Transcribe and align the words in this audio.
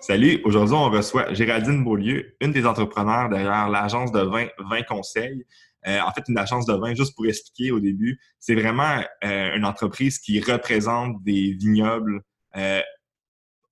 Salut, 0.00 0.40
aujourd'hui 0.44 0.74
on 0.74 0.90
reçoit 0.90 1.32
Géraldine 1.32 1.84
Beaulieu, 1.84 2.34
une 2.40 2.50
des 2.50 2.66
entrepreneurs 2.66 3.28
derrière 3.28 3.68
l'agence 3.68 4.10
de 4.10 4.20
vin 4.20 4.48
20 4.58 4.82
Conseils. 4.82 5.46
Euh, 5.86 6.00
en 6.00 6.10
fait, 6.12 6.22
une 6.28 6.38
agence 6.38 6.66
de 6.66 6.74
vin, 6.74 6.94
juste 6.94 7.14
pour 7.14 7.26
expliquer 7.26 7.72
au 7.72 7.80
début, 7.80 8.20
c'est 8.38 8.54
vraiment 8.54 9.02
euh, 9.24 9.56
une 9.56 9.64
entreprise 9.64 10.18
qui 10.18 10.40
représente 10.40 11.22
des 11.22 11.52
vignobles 11.52 12.22
euh, 12.56 12.80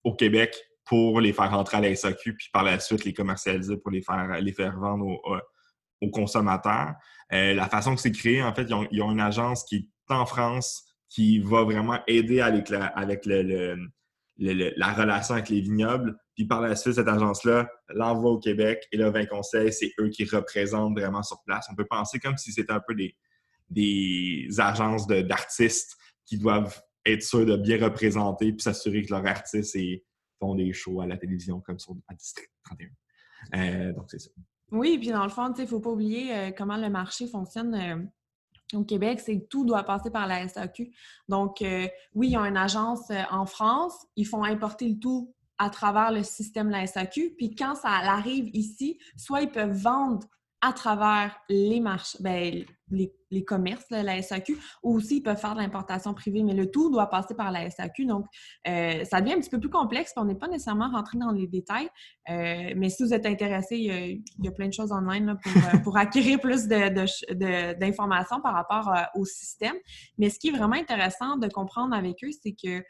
au 0.02 0.14
Québec 0.14 0.56
pour 0.84 1.20
les 1.20 1.32
faire 1.32 1.50
rentrer 1.50 1.76
à 1.76 1.80
la 1.80 1.94
SAQ, 1.94 2.34
puis 2.34 2.48
par 2.52 2.64
la 2.64 2.80
suite 2.80 3.04
les 3.04 3.12
commercialiser 3.12 3.76
pour 3.76 3.90
les 3.90 4.02
faire, 4.02 4.40
les 4.40 4.52
faire 4.52 4.76
vendre 4.78 5.06
aux, 6.00 6.10
consommateurs. 6.10 6.94
la 7.30 7.68
façon 7.68 7.94
que 7.94 8.00
c'est 8.00 8.12
créé, 8.12 8.42
en 8.42 8.54
fait, 8.54 8.66
ils 8.68 9.02
ont, 9.02 9.12
une 9.12 9.20
agence 9.20 9.64
qui 9.64 9.76
est 9.76 10.14
en 10.14 10.26
France 10.26 10.89
qui 11.10 11.40
va 11.40 11.64
vraiment 11.64 11.98
aider 12.06 12.40
avec, 12.40 12.70
la 12.70 12.92
relation 14.38 15.34
avec 15.34 15.50
les 15.50 15.60
vignobles. 15.60 16.16
Puis 16.34 16.46
par 16.46 16.62
la 16.62 16.76
suite, 16.76 16.94
cette 16.94 17.08
agence-là 17.08 17.68
l'envoie 17.88 18.30
au 18.30 18.38
Québec 18.38 18.86
et 18.92 18.96
le 18.96 19.10
vin 19.10 19.26
conseil, 19.26 19.72
c'est 19.72 19.92
eux 20.00 20.08
qui 20.08 20.24
représentent 20.24 20.98
vraiment 20.98 21.22
sur 21.22 21.42
place. 21.44 21.66
On 21.70 21.74
peut 21.74 21.86
penser 21.86 22.18
comme 22.20 22.38
si 22.38 22.52
c'était 22.52 22.72
un 22.72 22.80
peu 22.80 22.94
des, 22.94 23.14
des 23.68 24.48
agences 24.58 25.06
d'artistes 25.06 25.98
qui 26.24 26.38
doivent 26.38 26.80
être 27.04 27.22
sûrs 27.22 27.44
de 27.44 27.56
bien 27.56 27.82
représenter 27.82 28.52
puis 28.52 28.62
s'assurer 28.62 29.02
que 29.04 29.12
leurs 29.12 29.26
artistes 29.26 29.76
font 30.38 30.54
des 30.54 30.72
shows 30.72 31.00
à 31.00 31.06
la 31.06 31.16
télévision 31.16 31.60
comme 31.60 31.78
sur 31.78 31.96
à 32.08 32.14
District 32.14 32.50
31. 32.64 32.88
Euh, 33.56 33.92
donc, 33.92 34.04
c'est 34.10 34.20
ça. 34.20 34.30
Oui, 34.70 34.98
puis 34.98 35.08
dans 35.08 35.24
le 35.24 35.30
fond, 35.30 35.52
il 35.56 35.62
ne 35.62 35.66
faut 35.66 35.80
pas 35.80 35.90
oublier 35.90 36.32
euh, 36.32 36.50
comment 36.56 36.76
le 36.76 36.88
marché 36.88 37.26
fonctionne. 37.26 37.74
Euh, 37.74 38.04
au 38.76 38.84
Québec, 38.84 39.20
c'est 39.20 39.46
tout 39.48 39.64
doit 39.64 39.82
passer 39.82 40.10
par 40.10 40.26
la 40.26 40.46
SAQ. 40.46 40.92
Donc, 41.28 41.62
euh, 41.62 41.86
oui, 42.14 42.28
il 42.28 42.32
y 42.32 42.36
a 42.36 42.40
une 42.40 42.56
agence 42.56 43.10
euh, 43.10 43.22
en 43.30 43.46
France, 43.46 44.06
ils 44.16 44.26
font 44.26 44.44
importer 44.44 44.88
le 44.88 44.98
tout 44.98 45.34
à 45.58 45.70
travers 45.70 46.10
le 46.10 46.22
système 46.22 46.68
de 46.68 46.72
la 46.72 46.86
SAQ. 46.86 47.34
Puis 47.36 47.54
quand 47.54 47.74
ça 47.74 47.88
arrive 47.88 48.48
ici, 48.54 48.98
soit 49.16 49.42
ils 49.42 49.50
peuvent 49.50 49.76
vendre 49.76 50.26
à 50.62 50.72
travers 50.72 51.36
les 51.48 51.80
marchés, 51.80 52.18
ben, 52.20 52.64
les, 52.90 53.44
commerces, 53.44 53.86
la 53.90 54.20
SAQ, 54.20 54.58
ou 54.82 54.96
aussi 54.96 55.18
ils 55.18 55.22
peuvent 55.22 55.38
faire 55.38 55.54
de 55.54 55.60
l'importation 55.60 56.14
privée, 56.14 56.42
mais 56.42 56.54
le 56.54 56.70
tout 56.70 56.90
doit 56.90 57.08
passer 57.08 57.34
par 57.34 57.50
la 57.50 57.70
SAQ. 57.70 58.06
Donc, 58.06 58.26
euh, 58.66 59.04
ça 59.04 59.20
devient 59.20 59.34
un 59.34 59.40
petit 59.40 59.50
peu 59.50 59.60
plus 59.60 59.70
complexe, 59.70 60.12
on 60.16 60.24
n'est 60.24 60.34
pas 60.34 60.48
nécessairement 60.48 60.90
rentré 60.90 61.18
dans 61.18 61.30
les 61.30 61.46
détails. 61.46 61.88
Euh, 62.28 62.72
mais 62.76 62.90
si 62.90 63.02
vous 63.02 63.14
êtes 63.14 63.26
intéressé, 63.26 63.76
il 63.76 64.22
y, 64.38 64.48
a, 64.48 64.52
plein 64.52 64.68
de 64.68 64.72
choses 64.72 64.92
online 64.92 65.38
pour, 65.42 65.52
euh, 65.52 65.78
pour, 65.84 65.96
acquérir 65.96 66.40
plus 66.40 66.66
d'informations 66.66 68.40
par 68.40 68.54
rapport 68.54 68.92
au 69.14 69.24
système. 69.24 69.74
Mais 70.18 70.30
ce 70.30 70.38
qui 70.38 70.48
est 70.48 70.52
vraiment 70.52 70.76
intéressant 70.76 71.36
de 71.36 71.48
comprendre 71.48 71.94
avec 71.94 72.22
eux, 72.24 72.30
c'est 72.42 72.52
que 72.52 72.82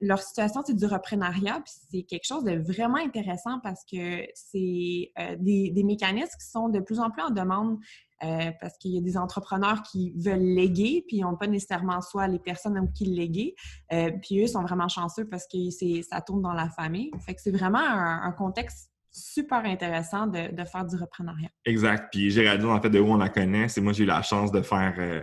leur 0.00 0.20
situation, 0.20 0.62
c'est 0.66 0.76
du 0.76 0.86
reprenariat, 0.86 1.60
puis 1.64 1.74
c'est 1.90 2.02
quelque 2.02 2.26
chose 2.26 2.44
de 2.44 2.56
vraiment 2.56 2.98
intéressant 2.98 3.60
parce 3.62 3.84
que 3.84 4.24
c'est 4.34 5.12
des 5.38 5.82
mécanismes 5.84 6.36
qui 6.38 6.46
sont 6.46 6.68
de 6.68 6.80
plus 6.80 7.00
en 7.00 7.10
plus 7.10 7.22
en 7.22 7.30
demande 7.30 7.78
euh, 8.24 8.50
parce 8.60 8.76
qu'il 8.78 8.92
y 8.92 8.98
a 8.98 9.00
des 9.00 9.16
entrepreneurs 9.16 9.82
qui 9.82 10.12
veulent 10.16 10.40
léguer, 10.40 11.04
puis 11.06 11.18
ils 11.18 11.22
n'ont 11.22 11.36
pas 11.36 11.46
nécessairement 11.46 12.00
soit 12.00 12.26
les 12.26 12.40
personnes 12.40 12.92
qui 12.92 13.04
léguer. 13.04 13.54
Euh, 13.92 14.10
puis 14.22 14.42
eux 14.42 14.46
sont 14.48 14.62
vraiment 14.62 14.88
chanceux 14.88 15.24
parce 15.28 15.46
que 15.46 15.58
ça 16.02 16.20
tourne 16.20 16.42
dans 16.42 16.52
la 16.52 16.68
famille. 16.68 17.10
Fait 17.24 17.34
que 17.34 17.40
c'est 17.40 17.52
vraiment 17.52 17.78
un, 17.78 18.32
contexte 18.32 18.90
super 19.10 19.64
intéressant 19.64 20.26
de, 20.26 20.64
faire 20.64 20.84
du 20.84 20.96
reprenariat. 20.96 21.48
Exact. 21.64 22.08
Puis 22.10 22.30
Géraldine, 22.30 22.70
en 22.70 22.80
fait, 22.80 22.90
de 22.90 22.98
où 22.98 23.06
on 23.06 23.16
la 23.16 23.28
connaît, 23.28 23.68
c'est 23.68 23.80
moi, 23.80 23.92
j'ai 23.92 24.04
eu 24.04 24.06
la 24.06 24.22
chance 24.22 24.50
de 24.52 24.62
faire... 24.62 24.94
Euh, 24.98 25.22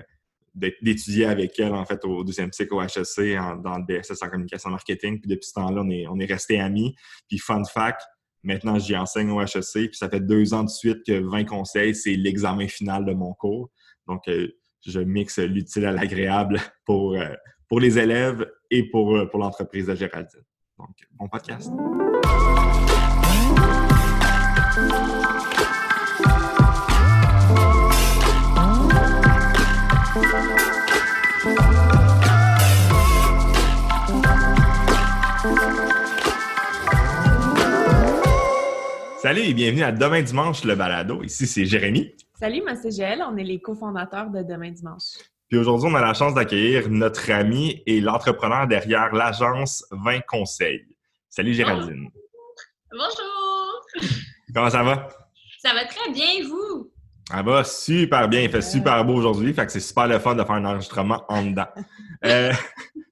d'étudier 0.81 1.25
avec 1.25 1.59
elle, 1.59 1.73
en 1.73 1.83
fait, 1.83 1.99
au 2.05 2.23
deuxième 2.23 2.53
cycle 2.53 2.75
au 2.75 2.81
HEC, 2.81 3.35
dans 3.61 3.77
le 3.77 3.83
BSS 3.83 4.23
en 4.23 4.29
communication 4.29 4.69
marketing. 4.69 5.19
Puis 5.19 5.29
depuis 5.29 5.47
ce 5.49 5.53
temps-là, 5.55 5.81
on 5.83 5.89
est, 5.89 6.07
on 6.07 6.17
est 6.17 6.31
restés 6.31 6.61
amis. 6.61 6.95
Puis 7.27 7.39
fun 7.39 7.61
fact, 7.65 7.99
Maintenant, 8.45 8.77
j'y 8.77 8.95
enseigne 8.95 9.31
au 9.31 9.41
HEC, 9.41 9.71
puis 9.73 9.95
ça 9.95 10.07
fait 10.07 10.19
deux 10.19 10.53
ans 10.53 10.63
de 10.63 10.69
suite 10.69 11.03
que 11.05 11.19
20 11.19 11.45
conseils, 11.45 11.95
c'est 11.95 12.13
l'examen 12.15 12.67
final 12.67 13.03
de 13.03 13.11
mon 13.11 13.33
cours. 13.33 13.71
Donc, 14.07 14.27
euh, 14.27 14.47
je 14.85 14.99
mixe 14.99 15.39
l'utile 15.39 15.87
à 15.87 15.91
l'agréable 15.91 16.61
pour, 16.85 17.15
euh, 17.15 17.33
pour 17.67 17.79
les 17.79 17.97
élèves 17.97 18.47
et 18.69 18.87
pour, 18.91 19.15
euh, 19.15 19.25
pour 19.25 19.39
l'entreprise 19.39 19.87
de 19.87 19.95
Géraldine. 19.95 20.43
Donc, 20.77 20.95
bon 21.13 21.27
podcast. 21.27 21.71
Salut 39.25 39.41
et 39.41 39.55
bienvenue 39.55 39.81
à 39.81 39.91
Demain 39.91 40.21
Dimanche, 40.21 40.63
le 40.65 40.75
balado. 40.75 41.23
Ici, 41.23 41.47
c'est 41.47 41.65
Jérémy. 41.65 42.13
Salut, 42.39 42.61
moi, 42.61 42.75
c'est 42.75 42.91
Gel. 42.91 43.23
On 43.27 43.35
est 43.37 43.43
les 43.43 43.59
cofondateurs 43.59 44.29
de 44.29 44.43
Demain 44.43 44.69
Dimanche. 44.69 45.17
Puis 45.49 45.57
aujourd'hui, 45.57 45.89
on 45.91 45.95
a 45.95 46.01
la 46.01 46.13
chance 46.13 46.35
d'accueillir 46.35 46.91
notre 46.91 47.31
ami 47.31 47.81
et 47.87 48.01
l'entrepreneur 48.01 48.67
derrière 48.67 49.15
l'agence 49.15 49.83
20 49.89 50.19
Conseils. 50.27 50.85
Salut, 51.27 51.55
Géraldine. 51.55 52.07
Bonjour. 52.91 54.11
Comment 54.53 54.69
ça 54.69 54.83
va? 54.83 55.09
Ça 55.57 55.73
va 55.73 55.85
très 55.85 56.11
bien, 56.11 56.47
vous? 56.47 56.91
Ça 57.27 57.41
va 57.41 57.63
super 57.63 58.29
bien. 58.29 58.41
Il 58.41 58.51
fait 58.51 58.61
super 58.61 59.03
beau 59.03 59.15
aujourd'hui. 59.15 59.55
Fait 59.55 59.65
que 59.65 59.71
c'est 59.71 59.79
super 59.79 60.07
le 60.07 60.19
fun 60.19 60.35
de 60.35 60.43
faire 60.43 60.51
un 60.51 60.65
enregistrement 60.65 61.23
en 61.29 61.45
dedans. 61.45 61.69
Euh, 62.25 62.53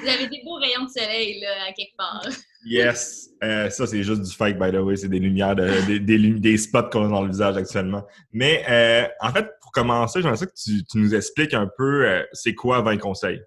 vous 0.00 0.08
avez 0.08 0.28
des 0.28 0.42
beaux 0.44 0.54
rayons 0.54 0.84
de 0.84 0.90
soleil, 0.90 1.40
là, 1.40 1.66
à 1.68 1.72
quelque 1.72 1.96
part. 1.96 2.22
Yes. 2.64 3.30
Euh, 3.42 3.70
ça, 3.70 3.86
c'est 3.86 4.02
juste 4.02 4.22
du 4.22 4.32
fake, 4.34 4.58
by 4.58 4.70
the 4.70 4.80
way. 4.80 4.96
C'est 4.96 5.08
des 5.08 5.18
lumières, 5.18 5.56
des, 5.56 5.98
des, 5.98 6.56
spots 6.58 6.90
qu'on 6.90 7.06
a 7.06 7.08
dans 7.08 7.22
le 7.22 7.30
visage 7.30 7.56
actuellement. 7.56 8.04
Mais 8.32 8.64
euh, 8.68 9.08
en 9.20 9.32
fait, 9.32 9.48
pour 9.62 9.72
commencer, 9.72 10.20
j'aimerais 10.20 10.36
ça 10.36 10.46
que 10.46 10.52
tu, 10.54 10.82
nous 10.94 11.14
expliques 11.14 11.54
un 11.54 11.70
peu 11.76 12.06
euh, 12.06 12.22
c'est 12.32 12.54
quoi 12.54 12.82
20 12.82 12.98
conseils? 12.98 13.40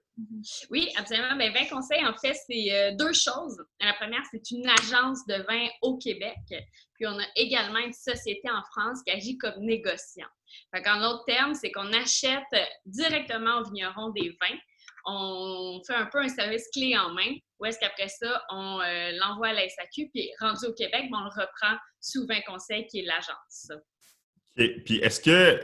Oui, 0.70 0.90
absolument. 0.98 1.36
Bien, 1.36 1.52
20 1.52 1.70
conseils, 1.70 2.06
en 2.06 2.14
fait, 2.18 2.36
c'est 2.48 2.96
deux 2.98 3.14
choses. 3.14 3.58
La 3.82 3.94
première, 3.94 4.22
c'est 4.32 4.52
une 4.52 4.68
agence 4.68 5.26
de 5.28 5.36
vin 5.48 5.68
au 5.82 5.98
Québec. 5.98 6.38
Puis 6.96 7.08
on 7.08 7.18
a 7.18 7.26
également 7.36 7.80
une 7.80 7.94
société 7.94 8.50
en 8.50 8.62
France 8.72 9.00
qui 9.06 9.12
agit 9.12 9.38
comme 9.38 9.60
négociant. 9.60 10.28
Fait 10.74 10.88
en 10.88 11.02
d'autres 11.02 11.26
termes, 11.26 11.56
c'est 11.56 11.72
qu'on 11.72 11.92
achète 11.94 12.44
directement 12.86 13.60
aux 13.60 13.64
vignerons 13.66 14.10
des 14.10 14.30
vins 14.40 14.58
on 15.06 15.82
fait 15.86 15.96
un 15.96 16.06
peu 16.06 16.20
un 16.20 16.30
service 16.30 16.68
clé 16.74 16.96
en 16.98 17.14
main, 17.14 17.36
où 17.60 17.66
est-ce 17.66 17.80
qu'après 17.80 18.08
ça, 18.08 18.42
on 18.50 18.80
euh, 18.82 19.12
l'envoie 19.20 19.48
à 19.48 19.54
la 19.54 19.68
SAQ, 19.68 20.10
puis 20.14 20.30
rendu 20.40 20.66
au 20.66 20.74
Québec, 20.74 21.06
on 21.12 21.24
le 21.24 21.30
reprend 21.30 21.78
sous 22.00 22.26
20 22.28 22.42
conseils, 22.48 22.86
qui 22.88 23.00
est 23.00 23.06
l'agence. 23.06 23.72
Et 24.58 24.84
puis 24.84 24.98
est-ce 24.98 25.20
que, 25.20 25.60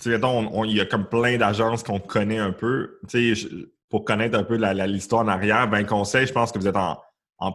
tu 0.00 0.10
sais, 0.10 0.20
il 0.20 0.76
y 0.76 0.80
a 0.80 0.86
comme 0.86 1.08
plein 1.08 1.36
d'agences 1.36 1.82
qu'on 1.82 2.00
connaît 2.00 2.38
un 2.38 2.52
peu, 2.52 2.98
tu 3.08 3.34
sais, 3.34 3.48
pour 3.90 4.04
connaître 4.04 4.38
un 4.38 4.44
peu 4.44 4.56
l'histoire 4.86 5.22
en 5.22 5.28
arrière, 5.28 5.68
20 5.68 5.84
conseils, 5.84 6.26
je 6.26 6.32
pense 6.32 6.52
que 6.52 6.58
vous 6.58 6.68
êtes 6.68 6.76
en, 6.76 7.00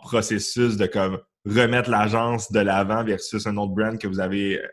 processus 0.03 0.77
de 0.77 0.85
comme 0.85 1.19
remettre 1.45 1.89
l'agence 1.89 2.51
de 2.51 2.59
l'avant 2.59 3.03
versus 3.03 3.47
un 3.47 3.57
autre 3.57 3.73
brand 3.73 3.97
que 3.97 4.07
vous 4.07 4.19
avez 4.19 4.59
euh, 4.59 4.67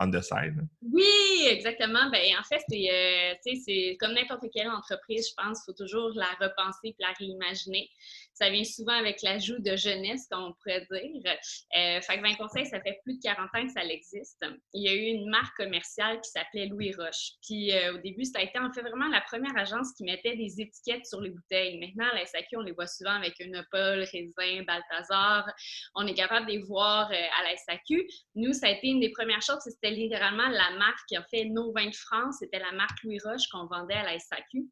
on 0.00 0.10
the 0.10 0.20
side. 0.20 0.56
Oui, 0.82 1.46
exactement. 1.46 2.10
Ben, 2.10 2.22
en 2.38 2.44
fait, 2.44 2.62
euh, 2.72 3.34
c'est 3.42 3.96
comme 3.98 4.12
n'importe 4.12 4.44
quelle 4.52 4.68
entreprise, 4.68 5.28
je 5.30 5.34
pense, 5.42 5.60
il 5.60 5.64
faut 5.66 5.84
toujours 5.84 6.10
la 6.14 6.30
repenser 6.40 6.88
et 6.88 6.96
la 6.98 7.12
réimaginer. 7.18 7.88
Ça 8.34 8.50
vient 8.50 8.64
souvent 8.64 8.92
avec 8.92 9.22
l'ajout 9.22 9.58
de 9.60 9.76
jeunesse, 9.76 10.26
comme 10.30 10.44
on 10.44 10.52
pourrait 10.54 10.86
dire. 10.90 11.22
Euh, 11.26 12.00
fait 12.02 12.18
que 12.18 12.22
20 12.22 12.34
conseils, 12.34 12.66
ça 12.66 12.80
fait 12.82 13.00
plus 13.02 13.14
de 13.14 13.22
40 13.22 13.48
ans 13.54 13.66
que 13.66 13.72
ça 13.72 13.84
existe. 13.84 14.44
Il 14.74 14.82
y 14.82 14.88
a 14.88 14.94
eu 14.94 15.06
une 15.06 15.30
marque 15.30 15.56
commerciale 15.56 16.20
qui 16.20 16.30
s'appelait 16.30 16.66
Louis 16.66 16.94
Roche. 16.94 17.32
Puis 17.42 17.72
euh, 17.72 17.94
au 17.94 17.98
début, 17.98 18.24
ça 18.24 18.40
a 18.40 18.42
été 18.42 18.58
en 18.58 18.70
fait 18.72 18.82
vraiment 18.82 19.08
la 19.08 19.22
première 19.22 19.56
agence 19.56 19.92
qui 19.96 20.04
mettait 20.04 20.36
des 20.36 20.60
étiquettes 20.60 21.06
sur 21.06 21.22
les 21.22 21.30
bouteilles. 21.30 21.78
Maintenant, 21.78 22.10
à 22.12 22.16
la 22.16 22.26
SAQ, 22.26 22.58
on 22.58 22.60
les 22.60 22.72
voit 22.72 22.86
souvent 22.86 23.12
avec 23.12 23.40
une 23.40 23.64
Paul, 23.70 24.00
Raisin, 24.00 24.64
Balthazar. 24.66 25.50
On 25.94 26.06
est 26.06 26.14
capable 26.14 26.46
de 26.46 26.52
les 26.52 26.62
voir 26.62 27.10
à 27.10 27.42
la 27.42 27.56
SAQ. 27.56 28.06
Nous, 28.34 28.52
ça 28.52 28.66
a 28.66 28.70
été 28.70 28.88
une 28.88 29.00
des 29.00 29.10
premières 29.10 29.42
choses, 29.42 29.60
c'était 29.64 29.85
littéralement 29.90 30.48
la 30.48 30.70
marque 30.78 31.06
qui 31.08 31.16
a 31.16 31.22
fait 31.24 31.44
nos 31.44 31.72
vins 31.72 31.88
de 31.88 31.94
France, 31.94 32.36
c'était 32.40 32.58
la 32.58 32.72
marque 32.72 33.02
Louis 33.02 33.18
Roche 33.24 33.48
qu'on 33.50 33.66
vendait 33.66 33.94
à 33.94 34.04
la 34.04 34.18
SAQ. 34.18 34.68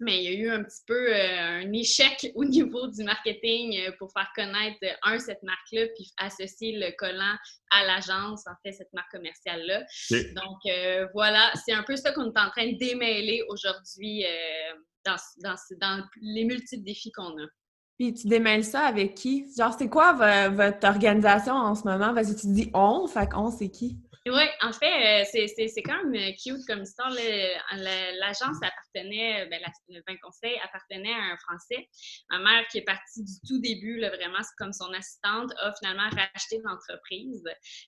Mais 0.00 0.22
il 0.22 0.24
y 0.24 0.28
a 0.28 0.38
eu 0.38 0.50
un 0.50 0.62
petit 0.62 0.82
peu 0.86 1.12
euh, 1.12 1.60
un 1.62 1.72
échec 1.72 2.30
au 2.34 2.44
niveau 2.44 2.88
du 2.88 3.04
marketing 3.04 3.78
euh, 3.80 3.92
pour 3.98 4.12
faire 4.12 4.30
connaître, 4.34 4.78
euh, 4.84 4.94
un, 5.02 5.18
cette 5.18 5.42
marque-là, 5.42 5.86
puis 5.94 6.12
associer 6.18 6.78
le 6.78 6.90
collant 6.96 7.36
à 7.70 7.84
l'agence, 7.84 8.46
en 8.46 8.54
fait, 8.62 8.72
cette 8.72 8.92
marque 8.92 9.10
commerciale-là. 9.12 9.84
Donc, 10.10 11.10
voilà, 11.14 11.52
c'est 11.64 11.72
un 11.72 11.82
peu 11.82 11.96
ça 11.96 12.12
qu'on 12.12 12.26
est 12.32 12.38
en 12.38 12.50
train 12.50 12.70
de 12.70 12.78
démêler 12.78 13.42
aujourd'hui 13.48 14.24
dans, 15.04 15.16
dans, 15.42 15.56
dans, 15.80 16.04
les 16.20 16.44
multiples 16.44 16.84
défis 16.84 17.12
qu'on 17.12 17.38
a. 17.38 17.46
Puis 17.98 18.14
tu 18.14 18.26
démêles 18.28 18.64
ça 18.64 18.80
avec 18.80 19.14
qui? 19.14 19.46
Genre, 19.56 19.74
c'est 19.78 19.88
quoi 19.88 20.12
votre 20.48 20.86
organisation 20.86 21.54
en 21.54 21.74
ce 21.74 21.84
moment? 21.84 22.14
Que 22.14 22.40
tu 22.40 22.46
dis 22.48 22.70
on, 22.74 23.06
fait 23.06 23.28
qu'on, 23.28 23.50
c'est 23.50 23.70
qui? 23.70 23.98
Oui, 24.24 24.44
en 24.60 24.72
fait, 24.72 25.24
euh, 25.24 25.24
c'est 25.32 25.82
quand 25.82 26.04
même 26.04 26.14
euh, 26.14 26.32
cute 26.40 26.64
comme 26.68 26.82
histoire. 26.82 27.10
L'agence 27.10 28.56
appartenait, 28.62 29.46
ben, 29.46 29.60
le 29.88 30.00
vin 30.06 30.16
conseil 30.22 30.56
appartenait 30.62 31.12
à 31.12 31.32
un 31.32 31.36
Français. 31.38 31.88
Ma 32.30 32.38
mère, 32.38 32.64
qui 32.68 32.78
est 32.78 32.84
partie 32.84 33.24
du 33.24 33.32
tout 33.48 33.60
début, 33.60 33.98
là, 33.98 34.10
vraiment 34.10 34.38
comme 34.58 34.72
son 34.72 34.92
assistante, 34.92 35.50
a 35.60 35.72
finalement 35.74 36.08
racheté 36.10 36.60
l'entreprise. 36.64 37.42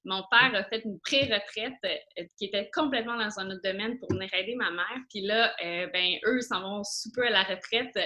Mon 0.04 0.24
père 0.28 0.52
a 0.56 0.64
fait 0.64 0.82
une 0.84 0.98
pré-retraite 1.04 1.78
euh, 1.84 2.24
qui 2.36 2.46
était 2.46 2.68
complètement 2.74 3.16
dans 3.16 3.38
un 3.38 3.50
autre 3.52 3.62
domaine 3.62 3.96
pour 4.00 4.10
venir 4.10 4.28
aider 4.34 4.56
ma 4.56 4.72
mère. 4.72 4.98
Puis 5.10 5.20
là, 5.20 5.54
ben, 5.60 6.18
eux 6.26 6.40
s'en 6.40 6.62
vont 6.62 6.82
super 6.82 7.26
à 7.26 7.30
la 7.30 7.42
retraite. 7.44 7.96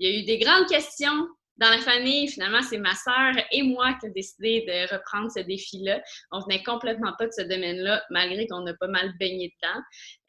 Il 0.00 0.08
y 0.08 0.12
a 0.12 0.20
eu 0.20 0.24
des 0.24 0.38
grandes 0.38 0.66
questions 0.66 1.28
dans 1.58 1.70
la 1.70 1.78
famille, 1.78 2.28
finalement, 2.28 2.62
c'est 2.62 2.78
ma 2.78 2.94
sœur 2.94 3.32
et 3.50 3.62
moi 3.62 3.94
qui 3.94 4.06
avons 4.06 4.14
décidé 4.14 4.64
de 4.66 4.94
reprendre 4.94 5.30
ce 5.30 5.40
défi-là. 5.40 6.02
On 6.30 6.40
venait 6.40 6.62
complètement 6.62 7.12
pas 7.18 7.26
de 7.26 7.32
ce 7.32 7.42
domaine-là, 7.42 8.02
malgré 8.10 8.46
qu'on 8.46 8.66
a 8.66 8.74
pas 8.74 8.88
mal 8.88 9.12
baigné 9.18 9.54
dedans. 9.62 9.80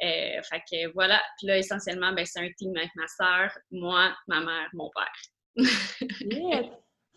Euh, 0.04 0.42
fait 0.44 0.62
que 0.72 0.94
voilà. 0.94 1.22
Puis 1.38 1.48
là, 1.48 1.58
essentiellement, 1.58 2.14
ben, 2.14 2.26
c'est 2.26 2.40
un 2.40 2.50
team 2.58 2.72
avec 2.78 2.92
ma 2.96 3.08
sœur, 3.08 3.52
moi, 3.72 4.16
ma 4.28 4.40
mère, 4.40 4.70
mon 4.74 4.90
père. 4.96 5.66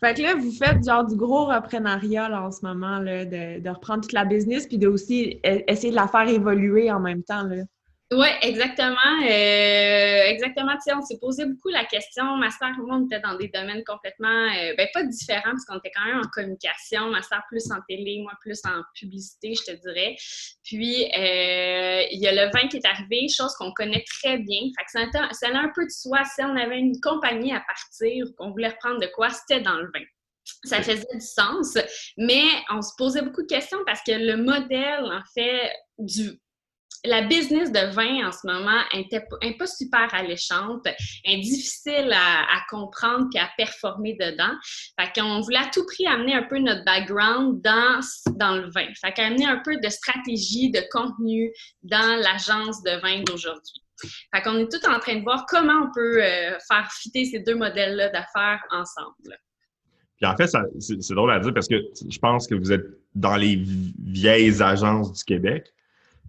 Fait 0.01 0.15
que 0.15 0.23
là, 0.23 0.35
vous 0.35 0.51
faites 0.51 0.83
genre 0.83 1.05
du 1.05 1.15
gros 1.15 1.45
reprenariat 1.45 2.31
en 2.43 2.51
ce 2.51 2.65
moment, 2.65 3.01
là, 3.01 3.27
de, 3.27 3.61
de, 3.61 3.69
reprendre 3.69 4.01
toute 4.01 4.15
la 4.15 4.25
business 4.25 4.67
puis 4.67 4.79
de 4.79 4.89
aussi 4.89 5.39
e-, 5.45 5.63
essayer 5.71 5.91
de 5.91 5.97
la 5.97 6.09
faire 6.09 6.27
évoluer 6.27 6.91
en 6.91 7.01
même 7.01 7.23
temps. 7.23 7.43
Là. 7.43 7.65
Oui, 8.13 8.27
exactement. 8.43 8.97
Euh, 9.23 10.23
exactement. 10.25 10.73
Tu 10.73 10.81
sais, 10.83 10.95
on 10.95 11.01
s'est 11.01 11.19
posé 11.21 11.47
beaucoup 11.47 11.69
la 11.69 11.85
question. 11.85 12.25
Ma 12.39 12.51
sœur 12.51 12.71
et 12.71 12.83
moi, 12.83 12.97
on 12.97 13.05
était 13.05 13.21
dans 13.21 13.37
des 13.37 13.47
domaines 13.47 13.85
complètement, 13.85 14.29
euh, 14.29 14.75
ben, 14.77 14.89
pas 14.93 15.05
différents, 15.05 15.53
parce 15.53 15.65
qu'on 15.65 15.79
était 15.79 15.93
quand 15.95 16.05
même 16.05 16.19
en 16.19 16.29
communication. 16.29 17.09
Ma 17.11 17.23
sœur 17.23 17.43
plus 17.49 17.71
en 17.71 17.79
télé, 17.89 18.19
moi 18.21 18.33
plus 18.41 18.61
en 18.65 18.83
publicité, 18.97 19.55
je 19.55 19.73
te 19.73 19.81
dirais. 19.81 20.17
Puis, 20.65 21.05
euh, 21.05 22.03
il 22.11 22.19
y 22.19 22.27
a 22.27 22.33
le 22.33 22.51
vin 22.51 22.67
qui 22.67 22.79
est 22.79 22.87
arrivé, 22.87 23.29
chose 23.29 23.55
qu'on 23.55 23.73
connaît 23.73 24.05
très 24.21 24.39
bien. 24.39 24.59
Fait 24.77 24.85
que 24.85 25.13
ça, 25.13 25.29
ça 25.31 25.47
a 25.47 25.59
un 25.61 25.71
peu 25.73 25.85
de 25.85 25.91
soi. 25.91 26.25
Si 26.25 26.43
on 26.43 26.57
avait 26.57 26.81
une 26.81 27.01
compagnie 27.01 27.53
à 27.53 27.61
partir, 27.61 28.27
qu'on 28.37 28.51
voulait 28.51 28.71
reprendre 28.71 28.99
de 28.99 29.07
quoi, 29.15 29.31
c'était 29.31 29.61
dans 29.61 29.77
le 29.77 29.87
vin 29.95 30.05
ça 30.65 30.83
faisait 30.83 31.07
du 31.15 31.21
sens, 31.21 31.79
mais 32.17 32.43
on 32.71 32.83
se 32.83 32.91
posait 32.99 33.23
beaucoup 33.23 33.43
de 33.43 33.47
questions 33.47 33.79
parce 33.87 34.01
que 34.03 34.11
le 34.11 34.37
modèle, 34.37 35.05
en 35.05 35.23
fait, 35.33 35.71
du, 35.99 36.41
la 37.05 37.23
business 37.23 37.73
de 37.73 37.93
vin 37.95 38.29
en 38.29 38.33
ce 38.33 38.47
moment 38.47 38.81
n'est 38.93 39.57
pas 39.57 39.67
super 39.67 40.13
alléchante, 40.13 40.87
est 41.25 41.39
difficile 41.39 42.13
à, 42.13 42.61
comprendre 42.69 43.27
et 43.35 43.39
à 43.39 43.49
performer 43.57 44.15
dedans. 44.15 44.53
Fait 44.99 45.11
qu'on 45.19 45.41
voulait 45.41 45.59
à 45.59 45.71
tout 45.73 45.85
prix 45.87 46.07
amener 46.07 46.35
un 46.35 46.43
peu 46.43 46.59
notre 46.59 46.85
background 46.85 47.63
dans, 47.63 48.01
dans 48.37 48.57
le 48.57 48.71
vin. 48.71 48.87
Fait 49.01 49.13
qu'amener 49.13 49.47
un 49.47 49.61
peu 49.65 49.77
de 49.79 49.89
stratégie, 49.89 50.71
de 50.71 50.83
contenu 50.91 51.51
dans 51.83 52.21
l'agence 52.21 52.83
de 52.83 53.01
vin 53.01 53.23
d'aujourd'hui. 53.23 53.83
Fait 54.35 54.43
qu'on 54.43 54.57
est 54.57 54.71
tout 54.71 54.87
en 54.89 54.99
train 54.99 55.17
de 55.17 55.23
voir 55.23 55.45
comment 55.49 55.89
on 55.89 55.93
peut 55.93 56.23
euh, 56.23 56.59
faire 56.69 56.91
fitter 56.93 57.25
ces 57.27 57.41
deux 57.41 57.55
modèles-là 57.55 58.09
d'affaires 58.09 58.63
ensemble. 58.71 59.39
Puis 60.17 60.27
en 60.27 60.37
fait, 60.37 60.51
c'est 60.79 61.15
drôle 61.15 61.33
à 61.33 61.39
dire 61.41 61.53
parce 61.55 61.69
que 61.69 61.77
je 62.09 62.19
pense 62.19 62.47
que 62.47 62.55
vous 62.55 62.73
êtes 62.73 62.85
dans 63.15 63.37
les 63.37 63.63
vieilles 64.05 64.63
agences 64.63 65.13
du 65.13 65.25
Québec. 65.25 65.73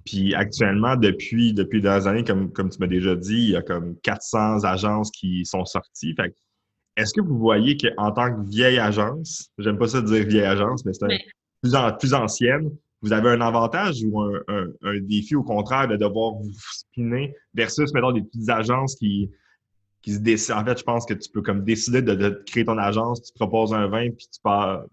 Puis 0.06 0.34
actuellement, 0.34 0.96
depuis, 0.96 1.54
depuis 1.54 1.82
des 1.82 2.08
années, 2.08 2.24
comme, 2.24 2.52
comme 2.52 2.70
tu 2.70 2.80
m'as 2.80 2.88
déjà 2.88 3.16
dit, 3.16 3.34
il 3.34 3.50
y 3.52 3.56
a 3.56 3.62
comme 3.62 3.96
400 4.02 4.64
agences 4.64 5.12
qui 5.12 5.46
sont 5.46 5.66
sorties. 5.66 6.14
Fait 6.16 6.34
est-ce 6.98 7.14
que 7.14 7.22
vous 7.22 7.38
voyez 7.38 7.78
qu'en 7.78 8.12
tant 8.12 8.36
que 8.36 8.50
vieille 8.50 8.80
agence, 8.80 9.50
j'aime 9.58 9.78
pas 9.78 9.88
ça 9.88 10.02
dire 10.02 10.28
vieille 10.28 10.44
agence, 10.44 10.84
mais 10.86 10.92
c'est 10.94 11.08
plus, 11.62 11.74
plus 12.00 12.14
ancienne, 12.14 12.70
vous 13.02 13.14
avez 13.14 13.30
un 13.30 13.42
avantage 13.42 14.04
ou 14.04 14.22
un, 14.22 14.42
un, 14.82 15.00
défi 15.02 15.36
au 15.36 15.44
contraire 15.44 15.88
de 15.88 15.96
devoir 15.96 16.34
vous 16.34 16.52
spinner 16.72 17.34
versus, 17.54 17.94
mettons, 17.94 18.12
des 18.12 18.22
petites 18.22 18.50
agences 18.50 18.96
qui, 18.96 19.32
qui. 20.02 20.16
En 20.52 20.66
fait, 20.66 20.78
je 20.78 20.84
pense 20.84 21.06
que 21.06 21.14
tu 21.14 21.30
peux 21.30 21.42
comme 21.42 21.64
décider 21.64 22.02
de, 22.02 22.44
créer 22.48 22.66
ton 22.66 22.78
agence, 22.78 23.22
tu 23.24 23.34
proposes 23.34 23.74
un 23.74 23.88
vin, 23.88 24.10
puis 24.10 24.28
tu 24.32 24.40
pars, 24.42 24.84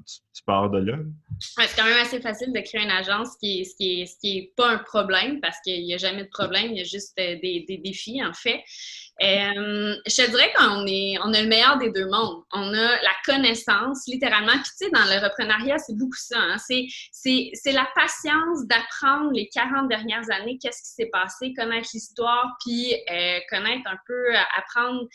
de 0.71 0.79
là. 0.79 0.97
c'est 1.41 1.77
quand 1.77 1.85
même 1.85 2.01
assez 2.01 2.21
facile 2.21 2.53
de 2.53 2.61
créer 2.61 2.83
une 2.83 2.91
agence, 2.91 3.33
ce 3.33 3.39
qui 3.39 3.59
n'est 3.59 4.07
ce 4.07 4.19
qui 4.19 4.39
est, 4.39 4.53
pas 4.57 4.71
un 4.71 4.79
problème 4.79 5.41
parce 5.41 5.59
qu'il 5.63 5.85
n'y 5.85 5.93
a 5.93 5.99
jamais 5.99 6.25
de 6.25 6.29
problème, 6.29 6.71
il 6.71 6.79
y 6.79 6.81
a 6.81 6.85
juste 6.85 7.19
euh, 7.19 7.37
des, 7.43 7.65
des 7.69 7.79
défis, 7.79 8.25
en 8.25 8.33
fait. 8.33 8.63
Euh, 9.21 9.97
je 10.07 10.23
te 10.23 10.31
dirais 10.31 10.53
qu'on 10.57 10.87
est, 10.87 11.17
on 11.25 11.33
a 11.33 11.43
le 11.43 11.49
meilleur 11.49 11.79
des 11.79 11.91
deux 11.91 12.07
mondes. 12.07 12.45
On 12.53 12.73
a 12.73 13.03
la 13.03 13.15
connaissance, 13.25 14.07
littéralement. 14.07 14.53
Puis, 14.53 14.71
tu 14.79 14.85
sais, 14.85 14.91
dans 14.91 15.05
le 15.05 15.25
reprenariat, 15.25 15.79
c'est 15.79 15.97
beaucoup 15.97 16.17
ça. 16.17 16.39
Hein. 16.39 16.57
C'est 16.59 17.73
la 17.73 17.89
patience 17.97 18.67
d'apprendre 18.67 19.33
les 19.33 19.49
40 19.49 19.89
dernières 19.89 20.31
années, 20.31 20.59
qu'est-ce 20.63 20.83
qui 20.83 20.91
s'est 20.91 21.11
passé, 21.13 21.53
connaître 21.55 21.89
l'histoire, 21.95 22.57
puis 22.65 22.95
euh, 23.11 23.39
connaître 23.51 23.87
un 23.87 23.99
peu, 24.07 24.35
apprendre 24.57 25.09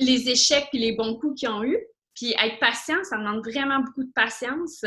les 0.00 0.28
échecs 0.28 0.66
puis 0.70 0.80
les 0.80 0.92
bons 0.92 1.14
coups 1.16 1.40
qu'ils 1.40 1.50
ont 1.50 1.62
eu. 1.62 1.78
Puis 2.14 2.32
être 2.32 2.58
patient, 2.60 3.02
ça 3.02 3.16
demande 3.16 3.44
vraiment 3.44 3.80
beaucoup 3.80 4.04
de 4.04 4.12
patience. 4.14 4.84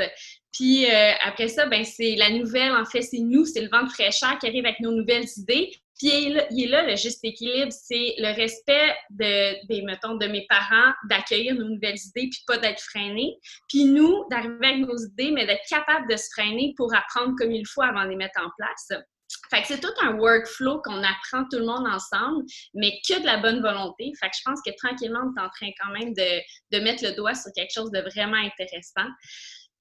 Puis 0.53 0.85
euh, 0.85 1.11
après 1.23 1.49
ça, 1.49 1.65
ben 1.65 1.83
c'est 1.83 2.15
la 2.15 2.29
nouvelle, 2.29 2.71
en 2.71 2.85
fait, 2.85 3.01
c'est 3.01 3.19
nous, 3.19 3.45
c'est 3.45 3.61
le 3.61 3.69
vent 3.69 3.83
de 3.83 3.89
fraîcheur 3.89 4.37
qui 4.39 4.47
arrive 4.47 4.65
avec 4.65 4.79
nos 4.79 4.91
nouvelles 4.91 5.27
idées. 5.37 5.71
Puis 5.97 6.09
il 6.51 6.63
est, 6.63 6.67
là, 6.67 6.83
le 6.83 6.95
juste 6.95 7.23
équilibre, 7.23 7.71
c'est 7.71 8.15
le 8.17 8.35
respect 8.35 8.95
de, 9.09 9.65
des, 9.67 9.81
mettons, 9.81 10.15
de 10.15 10.27
mes 10.27 10.45
parents, 10.47 10.93
d'accueillir 11.09 11.55
nos 11.55 11.65
nouvelles 11.65 11.97
idées, 11.97 12.29
puis 12.29 12.43
pas 12.45 12.57
d'être 12.57 12.81
freiné. 12.81 13.37
Puis 13.67 13.85
nous, 13.85 14.25
d'arriver 14.29 14.67
avec 14.67 14.87
nos 14.87 14.97
idées, 14.97 15.31
mais 15.31 15.45
d'être 15.45 15.65
capable 15.67 16.09
de 16.09 16.15
se 16.15 16.27
freiner 16.31 16.73
pour 16.77 16.93
apprendre 16.93 17.35
comme 17.37 17.51
il 17.51 17.65
faut 17.65 17.81
avant 17.81 18.03
de 18.03 18.09
les 18.09 18.15
mettre 18.15 18.39
en 18.39 18.49
place. 18.57 19.01
Fait 19.49 19.61
que 19.61 19.67
c'est 19.67 19.81
tout 19.81 19.93
un 20.01 20.15
workflow 20.17 20.81
qu'on 20.83 21.03
apprend 21.03 21.43
tout 21.51 21.57
le 21.57 21.65
monde 21.65 21.87
ensemble, 21.87 22.45
mais 22.73 22.93
que 23.07 23.19
de 23.19 23.25
la 23.25 23.37
bonne 23.37 23.61
volonté. 23.61 24.13
Fait 24.19 24.29
que 24.29 24.35
je 24.37 24.41
pense 24.45 24.59
que 24.65 24.71
tranquillement, 24.77 25.19
on 25.23 25.41
est 25.41 25.43
en 25.43 25.49
train 25.49 25.69
quand 25.81 25.91
même 25.91 26.13
de, 26.13 26.41
de 26.77 26.83
mettre 26.83 27.03
le 27.03 27.13
doigt 27.13 27.33
sur 27.33 27.51
quelque 27.55 27.73
chose 27.73 27.91
de 27.91 27.99
vraiment 27.99 28.37
intéressant. 28.37 29.09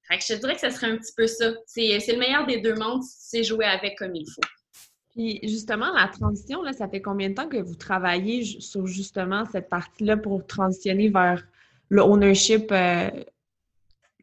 Fait 0.09 0.19
que 0.19 0.25
je 0.29 0.35
te 0.35 0.41
dirais 0.41 0.55
que 0.55 0.61
ce 0.61 0.71
serait 0.71 0.91
un 0.91 0.97
petit 0.97 1.13
peu 1.17 1.27
ça. 1.27 1.53
C'est 1.67 1.99
le 2.09 2.19
meilleur 2.19 2.47
des 2.47 2.61
deux 2.61 2.75
mondes 2.75 3.03
c'est 3.03 3.43
jouer 3.43 3.67
avec 3.67 3.99
comme 3.99 4.15
il 4.15 4.27
faut. 4.35 4.56
Puis 5.17 5.41
justement, 5.43 5.93
la 5.95 6.09
transition, 6.09 6.63
là, 6.63 6.75
ça 6.75 6.89
fait 6.89 7.01
combien 7.01 7.31
de 7.31 7.35
temps 7.35 7.49
que 7.49 7.57
vous 7.57 7.75
travaillez 7.75 8.45
sur 8.45 8.87
justement 8.87 9.45
cette 9.51 9.71
partie-là 9.71 10.19
pour 10.19 10.47
transitionner 10.47 11.09
vers 11.09 11.43
le 11.89 12.03
ownership, 12.03 12.71
euh, 12.71 13.11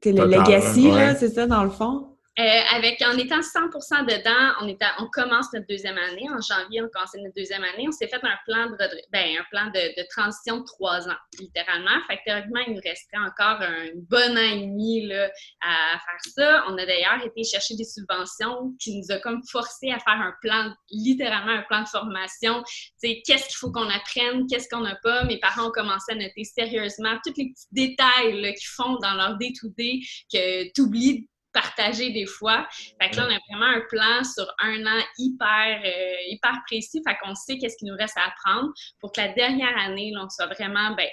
le 0.05 0.25
legacy, 0.25 0.91
c'est 1.17 1.29
ça, 1.29 1.47
dans 1.47 1.63
le 1.63 1.71
fond? 1.71 2.12
Euh, 2.39 2.61
avec, 2.73 2.99
en 3.03 3.15
étant 3.15 3.41
100% 3.41 4.05
dedans, 4.07 4.55
on, 4.61 4.67
est 4.67 4.79
on 4.97 5.07
commence 5.07 5.53
notre 5.53 5.67
deuxième 5.67 5.99
année. 5.99 6.27
En 6.31 6.41
janvier, 6.41 6.81
on 6.81 6.89
commence 6.89 7.13
notre 7.13 7.35
deuxième 7.35 7.63
année. 7.63 7.85
On 7.87 7.91
s'est 7.91 8.07
fait 8.07 8.23
un 8.23 8.37
plan 8.47 8.71
de, 8.71 8.77
ben, 9.11 9.37
un 9.37 9.43
plan 9.51 9.67
de, 9.67 10.07
transition 10.09 10.61
de 10.61 10.63
trois 10.63 11.07
ans, 11.07 11.17
littéralement. 11.39 12.01
Fait 12.07 12.17
que 12.17 12.21
théoriquement, 12.25 12.61
il 12.65 12.73
nous 12.73 12.81
resterait 12.83 13.23
encore 13.23 13.61
un 13.61 13.89
bon 14.09 14.35
an 14.35 14.51
et 14.51 14.61
demi 14.61 15.05
là, 15.05 15.29
à 15.61 15.99
faire 15.99 16.33
ça. 16.35 16.63
On 16.69 16.77
a 16.79 16.85
d'ailleurs 16.87 17.23
été 17.23 17.43
chercher 17.43 17.75
des 17.75 17.85
subventions 17.85 18.73
qui 18.79 18.97
nous 18.97 19.11
a 19.11 19.19
comme 19.19 19.43
forcé 19.51 19.91
à 19.91 19.99
faire 19.99 20.19
un 20.19 20.33
plan, 20.41 20.73
littéralement 20.89 21.51
un 21.51 21.63
plan 21.63 21.83
de 21.83 21.87
formation. 21.87 22.63
qu'est-ce 23.03 23.47
qu'il 23.47 23.57
faut 23.57 23.71
qu'on 23.71 23.89
apprenne, 23.91 24.47
qu'est-ce 24.47 24.67
qu'on 24.69 24.81
n'a 24.81 24.97
pas? 25.03 25.23
Mes 25.25 25.39
parents 25.39 25.67
ont 25.67 25.71
commencé 25.71 26.13
à 26.13 26.15
noter 26.15 26.45
sérieusement 26.45 27.15
tous 27.23 27.33
les 27.37 27.51
petits 27.51 27.67
détails 27.71 28.55
qu'ils 28.55 28.69
font 28.69 28.95
dans 29.03 29.13
leur 29.13 29.37
day-to-day 29.37 29.99
que 30.33 30.71
tu 30.73 30.81
oublies 30.81 31.27
partager 31.53 32.11
des 32.11 32.25
fois. 32.25 32.67
Fait 33.01 33.09
que 33.09 33.17
là, 33.17 33.27
on 33.27 33.33
a 33.33 33.39
vraiment 33.49 33.77
un 33.77 33.81
plan 33.89 34.23
sur 34.23 34.45
un 34.59 34.85
an 34.85 35.03
hyper, 35.17 35.81
euh, 35.85 36.13
hyper 36.29 36.59
précis. 36.67 37.01
Fait 37.07 37.15
qu'on 37.21 37.35
sait 37.35 37.57
qu'est-ce 37.57 37.77
qu'il 37.77 37.89
nous 37.89 37.97
reste 37.97 38.17
à 38.17 38.27
apprendre 38.27 38.73
pour 38.99 39.11
que 39.11 39.21
la 39.21 39.29
dernière 39.29 39.77
année, 39.85 40.11
là, 40.11 40.23
on 40.25 40.29
soit 40.29 40.47
vraiment 40.47 40.95
ben, 40.95 41.07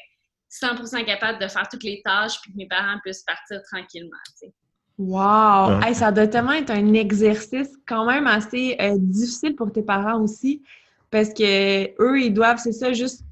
100% 0.51 1.05
capable 1.05 1.41
de 1.41 1.49
faire 1.49 1.69
toutes 1.69 1.85
les 1.85 2.03
tâches 2.05 2.41
puis 2.43 2.53
que 2.53 2.57
mes 2.57 2.67
parents 2.67 2.99
puissent 3.03 3.23
partir 3.23 3.61
tranquillement. 3.71 4.17
Wow! 4.99 5.81
ça 5.95 6.13
doit 6.13 6.27
tellement 6.27 6.53
être 6.53 6.71
un 6.71 6.93
exercice 6.93 7.71
quand 7.87 8.05
même 8.05 8.27
assez 8.27 8.77
euh, 8.81 8.97
difficile 8.99 9.55
pour 9.55 9.73
tes 9.73 9.83
parents 9.83 10.21
aussi 10.21 10.63
parce 11.11 11.31
que 11.31 12.03
eux, 12.03 12.21
ils 12.21 12.33
doivent, 12.33 12.59
c'est 12.59 12.73
ça, 12.73 12.93
juste 12.93 13.25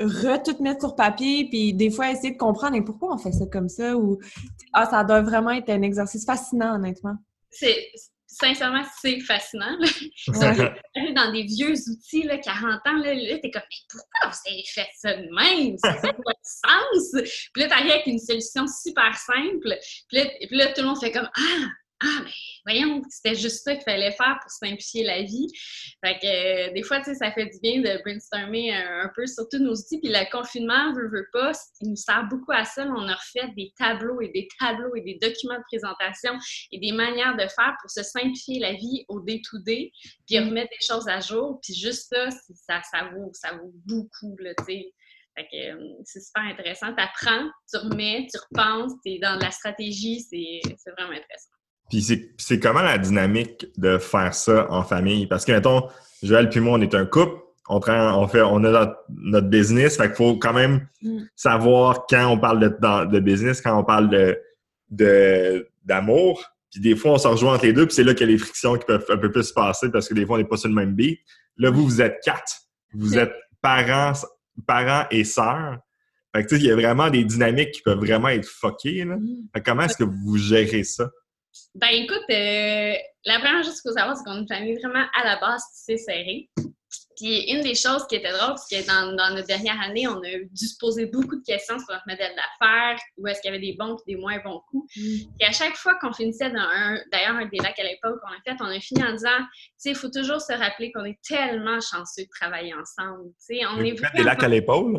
re 0.00 0.42
tout 0.42 0.62
mettre 0.62 0.80
sur 0.80 0.96
papier, 0.96 1.48
puis 1.48 1.72
des 1.74 1.90
fois 1.90 2.10
essayer 2.10 2.32
de 2.32 2.38
comprendre 2.38 2.76
et 2.76 2.82
pourquoi 2.82 3.14
on 3.14 3.18
fait 3.18 3.32
ça 3.32 3.46
comme 3.46 3.68
ça, 3.68 3.96
ou 3.96 4.18
ah, 4.72 4.86
ça 4.86 5.04
doit 5.04 5.22
vraiment 5.22 5.50
être 5.50 5.70
un 5.70 5.82
exercice 5.82 6.24
fascinant, 6.24 6.76
honnêtement. 6.76 7.16
C'est 7.50 7.90
sincèrement, 8.28 8.82
c'est 9.00 9.20
fascinant. 9.20 9.76
dans 10.28 11.32
des 11.32 11.44
vieux 11.44 11.74
outils, 11.88 12.22
là, 12.24 12.38
40 12.38 12.80
ans, 12.86 12.96
là, 13.02 13.14
là 13.14 13.38
t'es 13.38 13.50
comme, 13.50 13.62
mais 13.62 13.76
pourquoi 13.90 14.30
vous 14.30 14.52
avez 14.52 14.64
fait 14.66 14.88
ça 14.96 15.14
de 15.14 15.28
même? 15.34 15.76
Ça 15.78 15.94
fait 15.94 16.12
pas 16.12 16.32
de 16.32 16.42
sens? 16.42 17.22
Puis 17.52 17.62
là, 17.62 17.68
t'arrives 17.68 17.90
avec 17.90 18.06
une 18.06 18.18
solution 18.18 18.66
super 18.66 19.16
simple. 19.16 19.76
Puis 20.08 20.18
là, 20.18 20.26
puis 20.46 20.56
là, 20.56 20.72
tout 20.72 20.82
le 20.82 20.88
monde 20.88 21.00
fait 21.00 21.10
comme, 21.10 21.28
ah, 21.34 21.66
Ah, 22.00 22.20
mais 22.22 22.30
voyons, 22.64 23.02
c'était 23.10 23.34
juste 23.34 23.64
ça 23.64 23.74
qu'il 23.74 23.82
fallait 23.82 24.12
faire 24.12 24.38
pour 24.40 24.50
simplifier 24.52 25.02
la 25.02 25.22
vie. 25.22 25.48
Fait 26.04 26.16
que 26.20 26.26
euh, 26.68 26.72
des 26.72 26.84
fois, 26.84 26.98
tu 26.98 27.06
sais, 27.06 27.14
ça 27.16 27.32
fait 27.32 27.46
du 27.46 27.58
bien 27.60 27.80
de 27.80 28.00
brainstormer 28.02 28.72
un, 28.72 29.10
peu 29.16 29.26
sur 29.26 29.48
tous 29.48 29.58
nos 29.58 29.74
outils. 29.74 29.98
Puis 30.00 30.12
le 30.12 30.30
confinement, 30.30 30.94
veut, 30.94 31.08
veut 31.08 31.26
pas, 31.32 31.50
il 31.80 31.90
nous 31.90 31.96
sert 31.96 32.24
beaucoup 32.28 32.52
à 32.52 32.64
ça. 32.64 32.84
On 32.86 33.08
a 33.08 33.14
refait 33.14 33.48
des 33.56 33.72
tableaux 33.76 34.20
et 34.20 34.28
des 34.28 34.46
tableaux 34.60 34.94
et 34.94 35.00
des 35.00 35.18
documents 35.20 35.58
de 35.58 35.64
présentation 35.64 36.38
et 36.70 36.78
des 36.78 36.92
manières 36.92 37.34
de 37.34 37.48
faire 37.48 37.74
pour 37.80 37.90
se 37.90 38.04
simplifier 38.04 38.60
la 38.60 38.74
vie 38.74 39.04
au 39.08 39.20
day-to-day, 39.20 39.90
puis 40.26 40.38
mm. 40.38 40.48
remettre 40.48 40.70
des 40.70 40.86
choses 40.86 41.08
à 41.08 41.18
jour. 41.18 41.58
Puis 41.64 41.74
juste 41.74 42.14
ça, 42.14 42.30
ça, 42.30 42.80
ça, 42.82 43.10
vaut, 43.12 43.30
ça 43.32 43.54
vaut 43.54 43.72
beaucoup, 43.86 44.36
là, 44.38 44.54
tu 44.58 44.64
sais. 44.66 44.92
Euh, 45.38 45.94
c'est 46.04 46.20
super 46.20 46.42
intéressant. 46.42 46.94
Tu 46.94 47.02
apprends, 47.02 47.48
tu 47.70 47.76
remets, 47.76 48.26
tu 48.30 48.38
repenses, 48.50 48.92
tu 49.04 49.12
es 49.12 49.18
dans 49.18 49.38
la 49.40 49.50
stratégie, 49.50 50.20
c'est 50.20 50.60
vraiment 50.96 51.12
intéressant. 51.12 51.57
Puis 51.88 52.34
c'est 52.36 52.60
comment 52.60 52.82
la 52.82 52.98
dynamique 52.98 53.66
de 53.76 53.98
faire 53.98 54.34
ça 54.34 54.66
en 54.70 54.82
famille? 54.82 55.26
Parce 55.26 55.44
que, 55.44 55.52
mettons, 55.52 55.88
Joël 56.22 56.48
puis 56.48 56.60
moi, 56.60 56.78
on 56.78 56.82
est 56.82 56.94
un 56.94 57.06
couple, 57.06 57.40
on 57.68 57.80
prend, 57.80 58.20
on 58.20 58.28
fait, 58.28 58.42
on 58.42 58.64
a 58.64 58.96
notre, 59.08 59.48
business, 59.48 59.96
fait 59.96 60.06
qu'il 60.06 60.16
faut 60.16 60.36
quand 60.36 60.52
même 60.52 60.86
mm. 61.02 61.20
savoir 61.36 62.06
quand 62.06 62.26
on 62.28 62.38
parle 62.38 62.60
de, 62.60 63.06
de, 63.10 63.20
business, 63.20 63.60
quand 63.60 63.78
on 63.78 63.84
parle 63.84 64.10
de 64.10 65.68
d'amour. 65.84 66.44
Puis 66.70 66.80
des 66.80 66.96
fois, 66.96 67.12
on 67.12 67.18
se 67.18 67.28
rejoint 67.28 67.54
entre 67.54 67.64
les 67.64 67.72
deux, 67.72 67.86
puis 67.86 67.94
c'est 67.94 68.04
là 68.04 68.14
qu'il 68.14 68.26
y 68.26 68.30
a 68.30 68.32
les 68.32 68.38
frictions 68.38 68.76
qui 68.76 68.84
peuvent 68.84 69.04
un 69.08 69.16
peu 69.16 69.30
plus 69.30 69.44
se 69.44 69.52
passer 69.54 69.90
parce 69.90 70.08
que 70.08 70.14
des 70.14 70.26
fois, 70.26 70.36
on 70.36 70.38
n'est 70.38 70.44
pas 70.44 70.56
sur 70.56 70.68
le 70.68 70.74
même 70.74 70.94
beat. 70.94 71.18
Là, 71.56 71.70
vous, 71.70 71.84
vous 71.84 72.02
êtes 72.02 72.18
quatre. 72.22 72.52
Vous 72.94 73.18
êtes 73.18 73.32
parents 73.62 74.12
parents 74.66 75.04
et 75.10 75.24
sœurs. 75.24 75.78
Fait 76.34 76.44
que, 76.44 76.54
il 76.56 76.64
y 76.64 76.70
a 76.70 76.74
vraiment 76.74 77.10
des 77.10 77.24
dynamiques 77.24 77.72
qui 77.72 77.82
peuvent 77.82 77.98
vraiment 77.98 78.28
être 78.28 78.46
fuckées. 78.46 79.04
Là. 79.04 79.16
Mm. 79.16 79.62
comment 79.64 79.82
est-ce 79.82 79.96
que 79.96 80.04
vous 80.04 80.36
gérez 80.36 80.84
ça? 80.84 81.10
Ben, 81.74 81.88
écoute, 81.92 82.24
euh, 82.30 82.94
la 83.24 83.38
première 83.38 83.62
chose 83.62 83.80
qu'il 83.80 83.90
faut 83.90 83.96
savoir, 83.96 84.16
c'est 84.16 84.24
qu'on 84.24 84.36
est 84.36 84.40
une 84.40 84.48
famille 84.48 84.76
vraiment 84.76 85.06
à 85.14 85.24
la 85.24 85.38
base 85.40 85.62
tissée 85.74 85.98
serrée. 85.98 86.48
Puis 87.18 87.50
une 87.50 87.62
des 87.62 87.74
choses 87.74 88.06
qui 88.06 88.14
était 88.14 88.32
drôle, 88.32 88.54
c'est 88.56 88.82
que 88.82 88.86
dans, 88.86 89.16
dans, 89.16 89.34
notre 89.34 89.48
dernière 89.48 89.80
année, 89.80 90.06
on 90.06 90.18
a 90.18 90.38
dû 90.52 90.66
se 90.66 90.76
poser 90.78 91.06
beaucoup 91.06 91.34
de 91.34 91.44
questions 91.44 91.76
sur 91.78 91.88
notre 91.90 92.04
modèle 92.06 92.32
d'affaires, 92.36 92.96
où 93.16 93.26
est-ce 93.26 93.40
qu'il 93.40 93.52
y 93.52 93.54
avait 93.54 93.64
des 93.64 93.76
bons 93.76 93.96
et 94.06 94.14
des 94.14 94.20
moins 94.20 94.38
bons 94.44 94.60
coups. 94.70 94.88
Et 94.96 95.26
mm. 95.26 95.48
à 95.48 95.52
chaque 95.52 95.74
fois 95.74 95.96
qu'on 95.96 96.12
finissait 96.12 96.50
dans 96.50 96.60
un, 96.60 96.96
d'ailleurs, 97.10 97.34
un 97.34 97.46
des 97.46 97.58
lacs 97.58 97.78
à 97.78 97.82
l'époque 97.82 98.20
qu'on 98.20 98.28
a 98.28 98.40
fait, 98.44 98.56
on 98.60 98.66
a 98.66 98.78
fini 98.80 99.02
en 99.02 99.12
disant, 99.12 99.38
tu 99.38 99.60
sais, 99.78 99.90
il 99.90 99.96
faut 99.96 100.10
toujours 100.10 100.40
se 100.40 100.52
rappeler 100.52 100.92
qu'on 100.92 101.04
est 101.04 101.18
tellement 101.26 101.80
chanceux 101.80 102.22
de 102.22 102.28
travailler 102.40 102.72
ensemble. 102.74 103.30
Tu 103.46 103.58
sais, 103.58 103.66
on 103.66 103.82
est 103.82 103.96
des 104.14 104.22
lacs 104.22 104.44
à 104.44 104.48
l'épaule? 104.48 104.98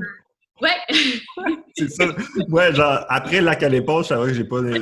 Ouais. 0.61 0.77
c'est 1.77 1.89
ça. 1.89 2.05
Ouais, 2.49 2.73
genre, 2.73 3.05
après 3.09 3.41
lac 3.41 3.63
à 3.63 3.69
l'épaule, 3.69 4.03
je 4.03 4.09
savais 4.09 4.27
que 4.27 4.33
j'ai 4.33 4.43
pas. 4.43 4.59
ouais, 4.61 4.81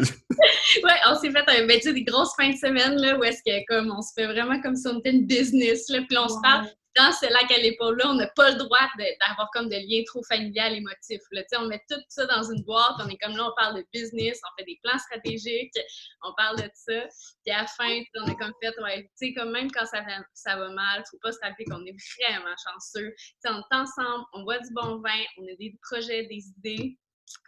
on 1.09 1.15
s'est 1.15 1.31
fait 1.31 1.43
un, 1.47 1.65
ben, 1.67 1.79
des 1.79 2.03
grosses 2.03 2.35
fins 2.35 2.51
de 2.51 2.57
semaine, 2.57 2.95
là, 2.95 3.17
où 3.17 3.23
est-ce 3.23 3.41
que, 3.45 3.65
comme, 3.67 3.93
on 3.95 4.01
se 4.01 4.13
fait 4.15 4.27
vraiment 4.27 4.59
comme 4.61 4.75
si 4.75 4.87
on 4.87 4.99
était 4.99 5.11
une 5.11 5.25
business, 5.25 5.89
là, 5.89 5.99
puis 6.07 6.17
on 6.17 6.27
se 6.27 6.39
parle 6.41 6.67
dans 6.97 7.11
ce 7.11 7.31
lac 7.31 7.51
à 7.51 7.57
l'épaule-là, 7.59 8.09
on 8.09 8.15
n'a 8.15 8.27
pas 8.35 8.51
le 8.51 8.57
droit 8.57 8.79
d'avoir 8.97 9.49
comme 9.53 9.69
de 9.69 9.75
liens 9.75 10.03
trop 10.05 10.23
familial 10.23 10.73
émotifs. 10.73 11.21
Là. 11.31 11.43
On 11.59 11.67
met 11.67 11.81
tout 11.89 11.99
ça 12.09 12.25
dans 12.25 12.43
une 12.43 12.63
boîte, 12.63 12.95
on 12.99 13.07
est 13.07 13.17
comme 13.17 13.37
là, 13.37 13.47
on 13.49 13.53
parle 13.55 13.77
de 13.77 13.85
business, 13.93 14.39
on 14.43 14.57
fait 14.57 14.65
des 14.65 14.79
plans 14.83 14.97
stratégiques, 14.97 15.73
on 16.23 16.33
parle 16.35 16.57
de 16.57 16.69
ça. 16.73 17.07
Puis 17.45 17.53
à 17.53 17.61
la 17.61 17.67
fin, 17.67 18.01
on 18.15 18.29
a 18.29 18.35
comme 18.35 18.53
fait, 18.61 18.73
ouais, 18.81 19.03
tu 19.03 19.27
sais, 19.27 19.33
comme 19.33 19.51
même 19.51 19.71
quand 19.71 19.85
ça, 19.85 20.03
ça 20.33 20.55
va 20.57 20.69
mal, 20.69 21.03
faut 21.09 21.19
pas 21.21 21.31
se 21.31 21.39
rappeler 21.41 21.65
qu'on 21.65 21.85
est 21.85 21.95
vraiment 22.19 22.55
chanceux. 22.63 23.13
On 23.45 23.59
est 23.59 23.75
ensemble, 23.75 24.25
on 24.33 24.43
boit 24.43 24.59
du 24.59 24.73
bon 24.73 24.99
vin, 24.99 25.23
on 25.37 25.43
a 25.43 25.55
des 25.59 25.77
projets, 25.83 26.23
des 26.23 26.47
idées. 26.57 26.97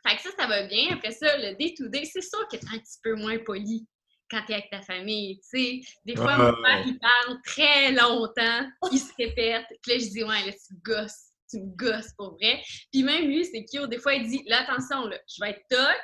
Fait 0.06 0.16
que 0.16 0.22
ça, 0.22 0.30
ça 0.38 0.48
va 0.48 0.64
bien. 0.68 0.94
Après 0.94 1.12
ça, 1.12 1.38
le 1.38 1.56
day-to-day, 1.56 2.06
c'est 2.06 2.22
sûr 2.22 2.48
que 2.50 2.58
c'est 2.58 2.76
un 2.76 2.80
petit 2.80 3.00
peu 3.04 3.16
moins 3.16 3.38
poli 3.40 3.88
quand 4.30 4.44
tu 4.46 4.52
es 4.52 4.56
avec 4.56 4.70
ta 4.70 4.82
famille. 4.82 5.40
Tu 5.40 5.48
sais, 5.50 5.82
des 6.06 6.16
fois, 6.16 6.38
mon 6.38 6.64
père, 6.64 6.84
il 6.86 7.00
parle 7.00 7.42
très 7.46 7.92
longtemps, 7.92 8.70
il 8.92 9.00
se 9.00 9.14
répète. 9.18 9.66
Puis 9.82 9.92
là, 9.92 9.98
je 10.00 10.10
dis, 10.10 10.24
ouais, 10.24 10.46
là, 10.46 10.52
tu 10.52 10.76
gosses, 10.84 11.30
tu 11.50 11.60
me 11.60 11.76
gosses 11.76 12.14
pour 12.18 12.34
vrai. 12.36 12.62
Puis 12.92 13.04
même 13.04 13.26
lui, 13.26 13.46
c'est 13.46 13.66
cute. 13.66 13.90
Des 13.90 14.00
fois, 14.00 14.14
il 14.14 14.28
dit, 14.28 14.44
là, 14.48 14.62
attention, 14.62 15.06
là, 15.08 15.18
je 15.28 15.44
vais 15.44 15.52
être 15.52 15.64
toc, 15.70 16.02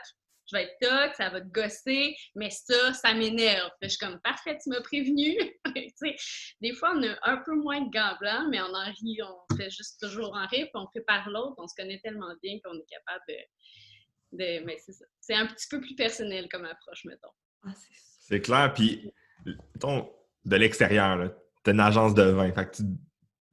je 0.51 0.57
vais 0.57 0.63
être 0.63 0.77
toc, 0.79 1.15
ça 1.15 1.29
va 1.29 1.41
te 1.41 1.47
gosser, 1.47 2.15
mais 2.35 2.49
ça, 2.49 2.93
ça 2.93 3.13
m'énerve. 3.13 3.71
Je 3.81 3.89
suis 3.89 3.97
comme, 3.97 4.19
parfait, 4.21 4.57
tu 4.61 4.69
m'as 4.69 4.81
prévenu. 4.81 5.37
des 6.61 6.73
fois, 6.73 6.93
on 6.95 7.03
a 7.03 7.15
un 7.23 7.37
peu 7.37 7.55
moins 7.55 7.81
de 7.81 7.89
gants 7.89 8.15
blancs, 8.19 8.47
mais 8.49 8.61
on 8.61 8.73
en 8.73 8.91
rit, 8.91 9.17
on 9.23 9.55
fait 9.55 9.69
juste 9.69 9.99
toujours 10.01 10.35
en 10.35 10.45
rire, 10.47 10.67
puis 10.73 10.75
on 10.75 10.87
prépare 10.87 11.29
l'autre, 11.29 11.55
on 11.57 11.67
se 11.67 11.75
connaît 11.75 11.99
tellement 12.03 12.33
bien 12.43 12.59
qu'on 12.63 12.77
est 12.77 12.89
capable 12.89 13.23
de. 13.29 14.37
de 14.37 14.65
mais 14.65 14.77
c'est 14.77 14.93
ça. 14.93 15.05
C'est 15.19 15.35
un 15.35 15.47
petit 15.47 15.67
peu 15.69 15.81
plus 15.81 15.95
personnel 15.95 16.47
comme 16.49 16.65
approche, 16.65 17.05
mettons. 17.05 17.31
Ah, 17.67 17.73
c'est 17.73 18.14
c'est 18.27 18.41
clair. 18.41 18.73
Puis, 18.73 19.11
mettons, 19.45 20.09
de 20.45 20.55
l'extérieur, 20.55 21.31
tu 21.63 21.71
une 21.71 21.79
agence 21.79 22.13
de 22.13 22.23
vin. 22.23 22.51
Fait 22.51 22.65
que 22.65 22.83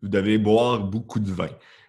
vous 0.03 0.09
devez 0.09 0.39
boire 0.39 0.81
beaucoup 0.81 1.21
de 1.21 1.31
vin. 1.31 1.49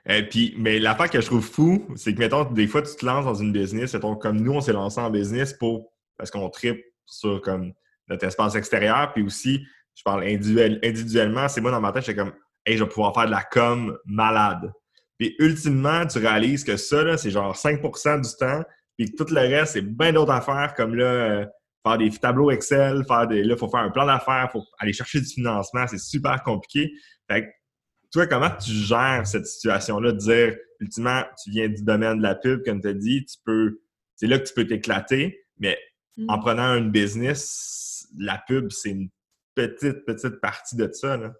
Euh, 0.09 0.21
puis, 0.29 0.53
mais 0.57 0.79
l'affaire 0.79 1.09
que 1.09 1.21
je 1.21 1.25
trouve 1.25 1.45
fou, 1.45 1.87
c'est 1.95 2.13
que, 2.13 2.19
mettons, 2.19 2.43
des 2.43 2.67
fois, 2.67 2.81
tu 2.81 2.95
te 2.95 3.05
lances 3.05 3.25
dans 3.25 3.35
une 3.35 3.53
business, 3.53 3.93
mettons, 3.93 4.15
comme 4.15 4.41
nous, 4.41 4.51
on 4.51 4.61
s'est 4.61 4.73
lancé 4.73 4.99
en 4.99 5.09
business 5.09 5.53
pour, 5.53 5.93
parce 6.17 6.29
qu'on 6.29 6.49
tripe 6.49 6.83
sur 7.05 7.41
comme 7.41 7.73
notre 8.09 8.25
espace 8.25 8.55
extérieur, 8.55 9.13
puis 9.13 9.23
aussi, 9.23 9.65
je 9.95 10.03
parle 10.03 10.23
individuellement, 10.23 11.47
c'est 11.47 11.61
moi 11.61 11.71
dans 11.71 11.79
ma 11.79 11.91
tête, 11.91 12.05
j'étais 12.05 12.19
comme, 12.19 12.33
hey, 12.65 12.77
je 12.77 12.83
vais 12.83 12.89
pouvoir 12.89 13.13
faire 13.13 13.27
de 13.27 13.31
la 13.31 13.43
com 13.43 13.97
malade. 14.05 14.73
Puis, 15.17 15.35
ultimement, 15.39 16.05
tu 16.05 16.17
réalises 16.17 16.65
que 16.65 16.75
ça, 16.75 17.17
c'est 17.17 17.31
genre 17.31 17.55
5% 17.55 18.21
du 18.21 18.37
temps, 18.37 18.63
puis 18.97 19.15
tout 19.15 19.27
le 19.29 19.39
reste, 19.39 19.73
c'est 19.73 19.81
bien 19.81 20.11
d'autres 20.11 20.33
affaires, 20.33 20.73
comme 20.75 20.95
là, 20.95 21.05
euh, 21.05 21.45
faire 21.85 21.97
des 21.97 22.09
tableaux 22.11 22.51
Excel, 22.51 23.03
faire 23.07 23.27
des. 23.27 23.43
Là, 23.43 23.55
il 23.55 23.59
faut 23.59 23.69
faire 23.69 23.81
un 23.81 23.89
plan 23.89 24.05
d'affaires, 24.05 24.49
il 24.49 24.51
faut 24.51 24.65
aller 24.79 24.93
chercher 24.93 25.19
du 25.19 25.27
financement, 25.27 25.85
c'est 25.87 25.99
super 25.99 26.41
compliqué. 26.43 26.91
Fait 27.29 27.43
que, 27.43 27.49
toi, 28.11 28.27
comment 28.27 28.49
tu 28.49 28.71
gères 28.71 29.25
cette 29.25 29.45
situation-là 29.45 30.11
de 30.11 30.17
dire, 30.17 30.55
ultimement, 30.79 31.23
tu 31.43 31.51
viens 31.51 31.67
du 31.67 31.83
domaine 31.83 32.17
de 32.17 32.23
la 32.23 32.35
pub, 32.35 32.63
comme 32.63 32.81
tu 32.81 32.87
as 32.87 32.93
dit, 32.93 33.25
tu 33.25 33.37
peux. 33.45 33.81
C'est 34.15 34.27
là 34.27 34.39
que 34.39 34.47
tu 34.47 34.53
peux 34.53 34.67
t'éclater, 34.67 35.43
mais 35.57 35.77
en 36.27 36.37
mm. 36.37 36.41
prenant 36.41 36.75
une 36.75 36.91
business, 36.91 38.07
la 38.17 38.41
pub, 38.47 38.71
c'est 38.71 38.91
une 38.91 39.09
petite, 39.55 40.05
petite 40.05 40.39
partie 40.39 40.75
de 40.75 40.89
ça. 40.91 41.17
Là 41.17 41.33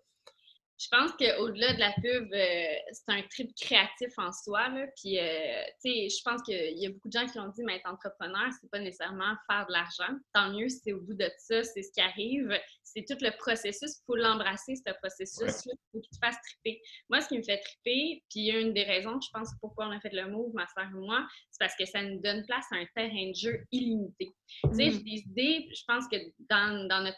je 0.79 0.87
pense 0.89 1.11
qu'au-delà 1.11 1.73
de 1.73 1.79
la 1.79 1.91
pub, 1.91 2.33
euh, 2.33 2.75
c'est 2.91 3.09
un 3.09 3.21
trip 3.29 3.51
créatif 3.59 4.11
en 4.17 4.31
soi. 4.31 4.69
Là. 4.69 4.87
Puis, 4.97 5.19
euh, 5.19 5.63
tu 5.83 5.91
sais, 5.91 6.09
je 6.09 6.21
pense 6.23 6.41
qu'il 6.41 6.77
y 6.77 6.85
a 6.87 6.89
beaucoup 6.89 7.09
de 7.09 7.13
gens 7.13 7.27
qui 7.27 7.37
l'ont 7.37 7.49
dit, 7.49 7.63
mais 7.63 7.77
être 7.77 7.89
entrepreneur, 7.89 8.49
c'est 8.59 8.69
pas 8.69 8.79
nécessairement 8.79 9.35
faire 9.49 9.65
de 9.67 9.71
l'argent. 9.71 10.17
Tant 10.33 10.51
mieux 10.51 10.67
c'est 10.69 10.91
au 10.93 11.01
bout 11.01 11.13
de 11.13 11.29
ça, 11.37 11.63
c'est 11.63 11.83
ce 11.83 11.91
qui 11.91 12.01
arrive. 12.01 12.59
C'est 12.83 13.05
tout 13.07 13.17
le 13.21 13.35
processus. 13.37 13.97
Il 13.97 14.03
faut 14.05 14.15
l'embrasser, 14.15 14.75
ce 14.75 14.91
processus-là. 14.93 15.73
Il 15.73 15.91
faut 15.91 15.99
qu'il 15.99 16.09
te 16.09 16.25
fasse 16.25 16.37
triper. 16.41 16.81
Moi, 17.09 17.21
ce 17.21 17.27
qui 17.27 17.37
me 17.37 17.43
fait 17.43 17.59
triper, 17.59 18.23
puis 18.29 18.49
une 18.49 18.73
des 18.73 18.83
raisons, 18.83 19.19
je 19.21 19.29
pense, 19.31 19.49
pourquoi 19.61 19.87
on 19.87 19.91
a 19.91 19.99
fait 19.99 20.13
le 20.13 20.27
move, 20.27 20.53
ma 20.53 20.67
soeur 20.67 20.89
et 20.89 20.99
moi, 20.99 21.25
c'est 21.51 21.59
parce 21.59 21.75
que 21.75 21.85
ça 21.85 22.01
nous 22.01 22.19
donne 22.19 22.45
place 22.45 22.65
à 22.71 22.77
un 22.77 22.85
terrain 22.95 23.29
de 23.29 23.35
jeu 23.35 23.63
illimité. 23.71 24.35
Tu 24.63 24.75
sais, 24.75 24.89
mm. 24.89 25.03
des 25.03 25.23
idées, 25.27 25.69
je 25.73 25.83
pense 25.87 26.07
que 26.07 26.17
dans, 26.49 26.87
dans 26.87 27.03
notre 27.03 27.17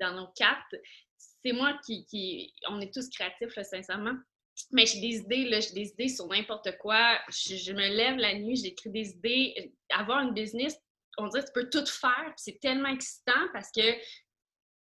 dans 0.00 0.14
nos 0.14 0.28
quatre, 0.34 0.74
c'est 1.44 1.52
moi 1.52 1.78
qui, 1.84 2.52
On 2.68 2.80
est 2.80 2.92
tous 2.92 3.08
créatifs, 3.10 3.54
là, 3.54 3.64
sincèrement. 3.64 4.14
Mais 4.72 4.84
j'ai 4.86 5.00
des 5.00 5.16
idées, 5.16 5.48
là, 5.48 5.60
j'ai 5.60 5.72
des 5.72 5.88
idées 5.88 6.08
sur 6.08 6.26
n'importe 6.26 6.76
quoi. 6.78 7.18
Je, 7.28 7.72
me 7.72 7.88
lève 7.96 8.16
la 8.16 8.34
nuit, 8.34 8.56
j'écris 8.56 8.90
des 8.90 9.10
idées. 9.10 9.72
Avoir 9.90 10.20
une 10.20 10.34
business, 10.34 10.78
on 11.18 11.28
dirait 11.28 11.42
que 11.42 11.46
tu 11.46 11.52
peux 11.54 11.70
tout 11.70 11.86
faire. 11.86 12.32
C'est 12.36 12.60
tellement 12.60 12.90
excitant 12.90 13.48
parce 13.52 13.70
que 13.70 13.80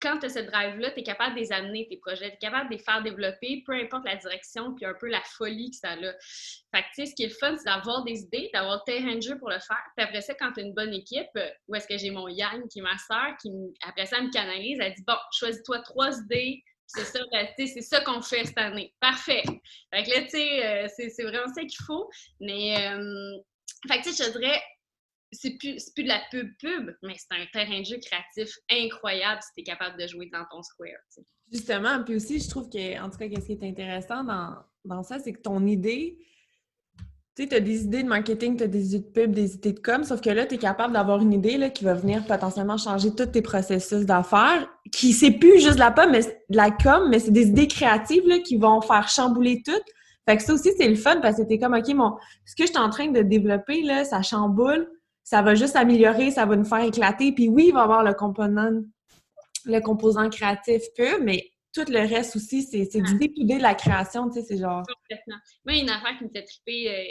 quand 0.06 0.20
tu 0.20 0.28
as 0.28 0.30
cette 0.30 0.52
drive-là, 0.52 0.92
tu 0.92 1.00
es 1.00 1.04
capable 1.04 1.36
de 1.36 1.40
les 1.40 1.52
amener, 1.52 1.88
tes 1.90 1.98
projets, 1.98 2.30
tu 2.30 2.36
es 2.36 2.38
capable 2.38 2.70
de 2.70 2.76
les 2.76 2.84
faire 2.84 3.02
développer, 3.02 3.64
peu 3.66 3.74
importe 3.74 4.06
la 4.06 4.16
direction, 4.16 4.76
puis 4.76 4.86
un 4.86 4.94
peu 5.00 5.08
la 5.08 5.22
folie 5.24 5.72
que 5.72 5.78
ça 5.78 5.94
a. 5.94 5.96
Fait 5.98 6.86
que, 6.96 7.06
ce 7.06 7.16
qui 7.16 7.24
est 7.24 7.28
le 7.28 7.34
fun, 7.34 7.56
c'est 7.58 7.66
d'avoir 7.66 8.04
des 8.04 8.20
idées, 8.20 8.50
d'avoir 8.54 8.84
le 8.86 8.92
terrain 8.92 9.16
de 9.16 9.22
jeu 9.22 9.38
pour 9.40 9.50
le 9.50 9.60
faire. 9.60 9.84
Puis 9.98 10.06
après 10.06 10.22
ça, 10.22 10.36
quand 10.36 10.52
tu 10.52 10.60
as 10.60 10.64
une 10.64 10.74
bonne 10.74 10.94
équipe, 10.94 11.30
où 11.68 11.76
est-ce 11.76 11.88
que 11.88 11.98
j'ai 11.98 12.12
mon 12.12 12.28
Yann, 12.28 12.68
qui 12.70 12.80
est 12.80 12.84
ma 12.84 12.98
soeur, 12.98 13.36
qui, 13.42 13.50
après 13.88 14.06
ça, 14.06 14.22
me 14.22 14.30
canalise, 14.30 14.78
elle 14.80 14.94
dit 14.94 15.04
Bon, 15.08 15.18
choisis-toi 15.32 15.80
trois 15.80 16.16
idées, 16.20 16.62
c'est 16.88 17.06
ça, 17.06 17.20
ben, 17.32 17.48
c'est 17.58 17.82
ça 17.82 18.02
qu'on 18.02 18.22
fait 18.22 18.46
cette 18.46 18.58
année. 18.60 18.94
Parfait. 19.00 19.44
Fait 19.92 20.04
que 20.04 20.10
là, 20.12 20.22
tu 20.24 20.30
sais, 20.30 20.66
euh, 20.66 20.88
c'est 20.96 21.24
vraiment 21.24 21.52
ça 21.54 21.62
qu'il 21.62 21.84
faut. 21.84 22.10
Mais, 22.40 22.76
euh, 22.92 23.38
fait 23.88 24.00
que, 24.00 24.04
tu 24.04 24.14
sais, 24.14 24.24
je 24.24 24.38
dirais, 24.38 24.62
c'est 25.40 25.58
plus, 25.58 25.90
plus 25.94 26.04
de 26.04 26.10
la 26.10 26.22
pub 26.32 26.50
pub, 26.60 26.92
mais 27.04 27.16
c'est 27.18 27.36
un 27.38 27.46
terrain 27.54 27.80
de 27.80 27.86
jeu 27.86 27.98
créatif 27.98 28.54
incroyable 28.70 29.42
si 29.42 29.50
tu 29.56 29.62
es 29.62 29.64
capable 29.64 30.00
de 30.02 30.08
jouer 30.08 30.30
dans 30.32 30.46
ton 30.52 30.62
square. 30.64 31.00
Justement, 31.52 32.04
puis 32.04 32.16
aussi, 32.16 32.40
je 32.40 32.50
trouve 32.50 32.70
que, 32.70 33.02
en 33.02 33.10
tout 33.10 33.18
cas, 33.18 33.26
ce 33.30 33.46
qui 33.46 33.52
est 33.54 33.64
intéressant 33.64 34.24
dans, 34.24 34.56
dans 34.84 35.04
ça, 35.04 35.20
c'est 35.20 35.34
que 35.34 35.42
ton 35.42 35.66
idée, 35.66 36.18
tu 37.36 37.44
sais, 37.44 37.50
tu 37.50 37.56
as 37.56 37.60
des 37.60 37.84
idées 37.84 38.04
de 38.04 38.08
marketing, 38.08 38.58
tu 38.58 38.64
as 38.64 38.68
des 38.68 38.96
idées 38.96 39.06
de 39.06 39.12
pub, 39.12 39.32
des 39.32 39.56
idées 39.56 39.74
de 39.74 39.80
com, 39.80 40.04
sauf 40.04 40.22
que 40.22 40.30
là, 40.30 40.46
tu 40.46 40.56
es 40.56 40.58
capable 40.58 40.94
d'avoir 40.94 41.22
une 41.22 41.34
idée 41.34 41.58
là, 41.58 41.70
qui 41.70 41.84
va 41.84 41.94
venir 41.94 42.26
potentiellement 42.26 42.78
changer 42.78 43.14
tous 43.14 43.26
tes 43.26 43.42
processus 43.42 44.06
d'affaires, 44.06 44.68
qui 44.92 45.12
c'est 45.12 45.32
plus 45.32 45.60
juste 45.60 45.76
de 45.76 45.80
la 45.80 45.92
pub, 45.92 46.10
mais 46.12 46.22
de 46.22 46.56
la 46.56 46.72
com, 46.72 47.10
mais 47.10 47.20
c'est 47.20 47.32
des 47.32 47.48
idées 47.48 47.68
créatives 47.68 48.26
là, 48.26 48.40
qui 48.40 48.58
vont 48.58 48.82
faire 48.82 49.10
chambouler 49.10 49.62
tout. 49.64 49.74
Fait 50.28 50.38
que 50.38 50.44
ça 50.44 50.54
aussi, 50.54 50.72
c'est 50.78 50.88
le 50.88 50.96
fun 50.96 51.20
parce 51.22 51.38
que 51.38 51.44
t'es 51.44 51.60
comme, 51.60 51.76
OK, 51.76 51.88
mon, 51.94 52.16
ce 52.46 52.56
que 52.56 52.64
je 52.64 52.72
suis 52.72 52.78
en 52.78 52.90
train 52.90 53.12
de 53.12 53.22
développer, 53.22 53.84
là, 53.84 54.06
ça 54.06 54.22
chamboule 54.22 54.90
ça 55.26 55.42
va 55.42 55.56
juste 55.56 55.76
améliorer, 55.76 56.32
ça 56.32 56.46
va 56.46 56.56
nous 56.56 56.64
faire 56.64 56.84
éclater. 56.84 57.34
Puis 57.34 57.50
oui, 57.50 57.66
il 57.68 57.74
va 57.74 57.82
y 57.82 57.84
avoir 57.84 58.04
le 58.04 58.14
component, 58.14 58.84
le 59.66 59.80
composant 59.80 60.30
créatif 60.30 60.84
que, 60.96 61.20
mais 61.20 61.50
tout 61.74 61.84
le 61.90 62.08
reste 62.08 62.36
aussi, 62.38 62.62
c'est 62.62 63.02
du 63.02 63.18
découdé 63.18 63.58
de 63.58 63.64
la 63.64 63.74
création, 63.74 64.30
tu 64.30 64.40
sais, 64.40 64.46
c'est 64.48 64.58
genre... 64.58 64.84
Complètement. 64.88 65.36
Moi, 65.66 65.74
il 65.74 65.78
y 65.78 65.80
a 65.80 65.84
une 65.84 65.90
affaire 65.90 66.18
qui 66.18 66.24
me 66.24 66.30
fait 66.30 66.44
triper, 66.44 66.90
euh, 66.90 67.04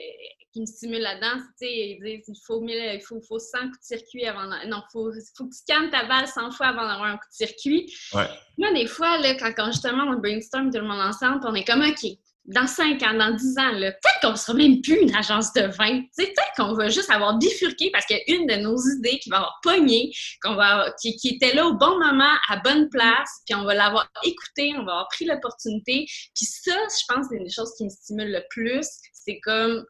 qui 0.53 0.61
me 0.61 0.67
stimule 0.67 1.03
là-dedans, 1.03 1.39
tu 1.61 1.67
sais, 1.67 1.71
ils 1.71 2.01
disent 2.03 2.25
il 2.29 2.41
faut, 2.47 2.65
il 2.67 3.01
faut, 3.03 3.21
faut 3.21 3.39
100 3.39 3.59
coups 3.59 3.81
de 3.81 3.85
circuit 3.85 4.25
avant... 4.25 4.47
Non, 4.47 4.79
il 4.79 4.93
faut, 4.93 5.13
faut 5.37 5.47
que 5.47 5.55
tu 5.55 5.65
calmes 5.67 5.91
ta 5.91 6.07
balle 6.07 6.29
100 6.29 6.53
fois 6.53 6.69
avant 6.69 6.87
d'avoir 6.87 7.05
un 7.05 7.17
coup 7.17 7.29
de 7.29 7.35
circuit. 7.35 7.93
Ouais. 8.15 8.29
Moi, 8.57 8.73
des 8.73 8.87
fois, 8.87 9.19
là, 9.19 9.35
quand, 9.35 9.53
quand 9.55 9.73
justement 9.73 10.05
on 10.05 10.21
brainstorm 10.21 10.71
tout 10.71 10.79
le 10.79 10.87
monde 10.87 11.01
ensemble, 11.01 11.41
on 11.45 11.55
est 11.55 11.65
comme, 11.65 11.83
OK, 11.83 12.17
dans 12.47 12.67
5 12.67 13.03
ans, 13.03 13.15
dans 13.15 13.35
10 13.35 13.59
ans, 13.59 13.73
peut-être 13.73 14.21
qu'on 14.21 14.33
ne 14.33 14.37
sera 14.37 14.55
même 14.55 14.81
plus 14.83 15.01
une 15.01 15.15
agence 15.15 15.53
de 15.55 15.63
vin. 15.63 16.03
Peut-être 16.17 16.53
qu'on 16.57 16.75
va 16.75 16.89
juste 16.89 17.11
avoir 17.11 17.39
bifurqué 17.39 17.91
parce 17.91 18.05
qu'il 18.05 18.17
y 18.17 18.33
a 18.33 18.37
une 18.37 18.47
de 18.47 18.57
nos 18.57 18.77
idées 18.97 19.19
qui 19.19 19.31
va 19.31 19.37
avoir 19.37 19.59
pogné, 19.63 20.13
qu'on 20.43 20.55
va 20.55 20.93
qui, 21.01 21.17
qui, 21.17 21.37
était 21.37 21.55
là 21.55 21.67
au 21.67 21.75
bon 21.75 21.99
moment, 21.99 22.33
à 22.49 22.59
bonne 22.59 22.89
place, 22.91 23.31
puis 23.47 23.55
on 23.55 23.65
va 23.65 23.75
l'avoir 23.75 24.11
écouté, 24.25 24.73
on 24.77 24.85
va 24.85 24.93
avoir 24.93 25.09
pris 25.09 25.25
l'opportunité. 25.25 26.05
Puis 26.35 26.47
ça, 26.47 26.73
je 26.75 27.15
pense, 27.15 27.27
c'est 27.31 27.37
une 27.37 27.45
des 27.45 27.51
choses 27.51 27.73
qui 27.77 27.85
me 27.85 27.91
stimule 27.91 28.31
le 28.31 28.43
plus. 28.51 28.87
C'est 29.13 29.41
comme 29.41 29.85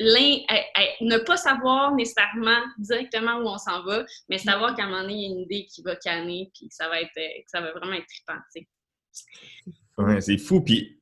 ne 0.00 1.18
pas 1.18 1.36
savoir 1.36 1.94
nécessairement 1.94 2.62
directement 2.78 3.38
où 3.38 3.48
on 3.48 3.58
s'en 3.58 3.82
va, 3.84 4.04
mais 4.28 4.38
savoir 4.38 4.74
qu'à 4.74 4.84
un 4.84 4.88
moment 4.88 5.02
donné, 5.02 5.14
il 5.14 5.22
y 5.22 5.26
a 5.26 5.28
une 5.34 5.40
idée 5.40 5.66
qui 5.66 5.82
va 5.82 5.96
canner, 5.96 6.50
puis 6.54 6.68
que 6.68 6.74
ça 6.74 6.88
va, 6.88 7.00
être, 7.00 7.12
que 7.14 7.48
ça 7.48 7.60
va 7.60 7.72
vraiment 7.72 7.94
être 7.94 8.06
trippant. 8.06 8.40
Ouais, 9.98 10.20
c'est 10.20 10.38
fou. 10.38 10.60
Puis 10.62 11.00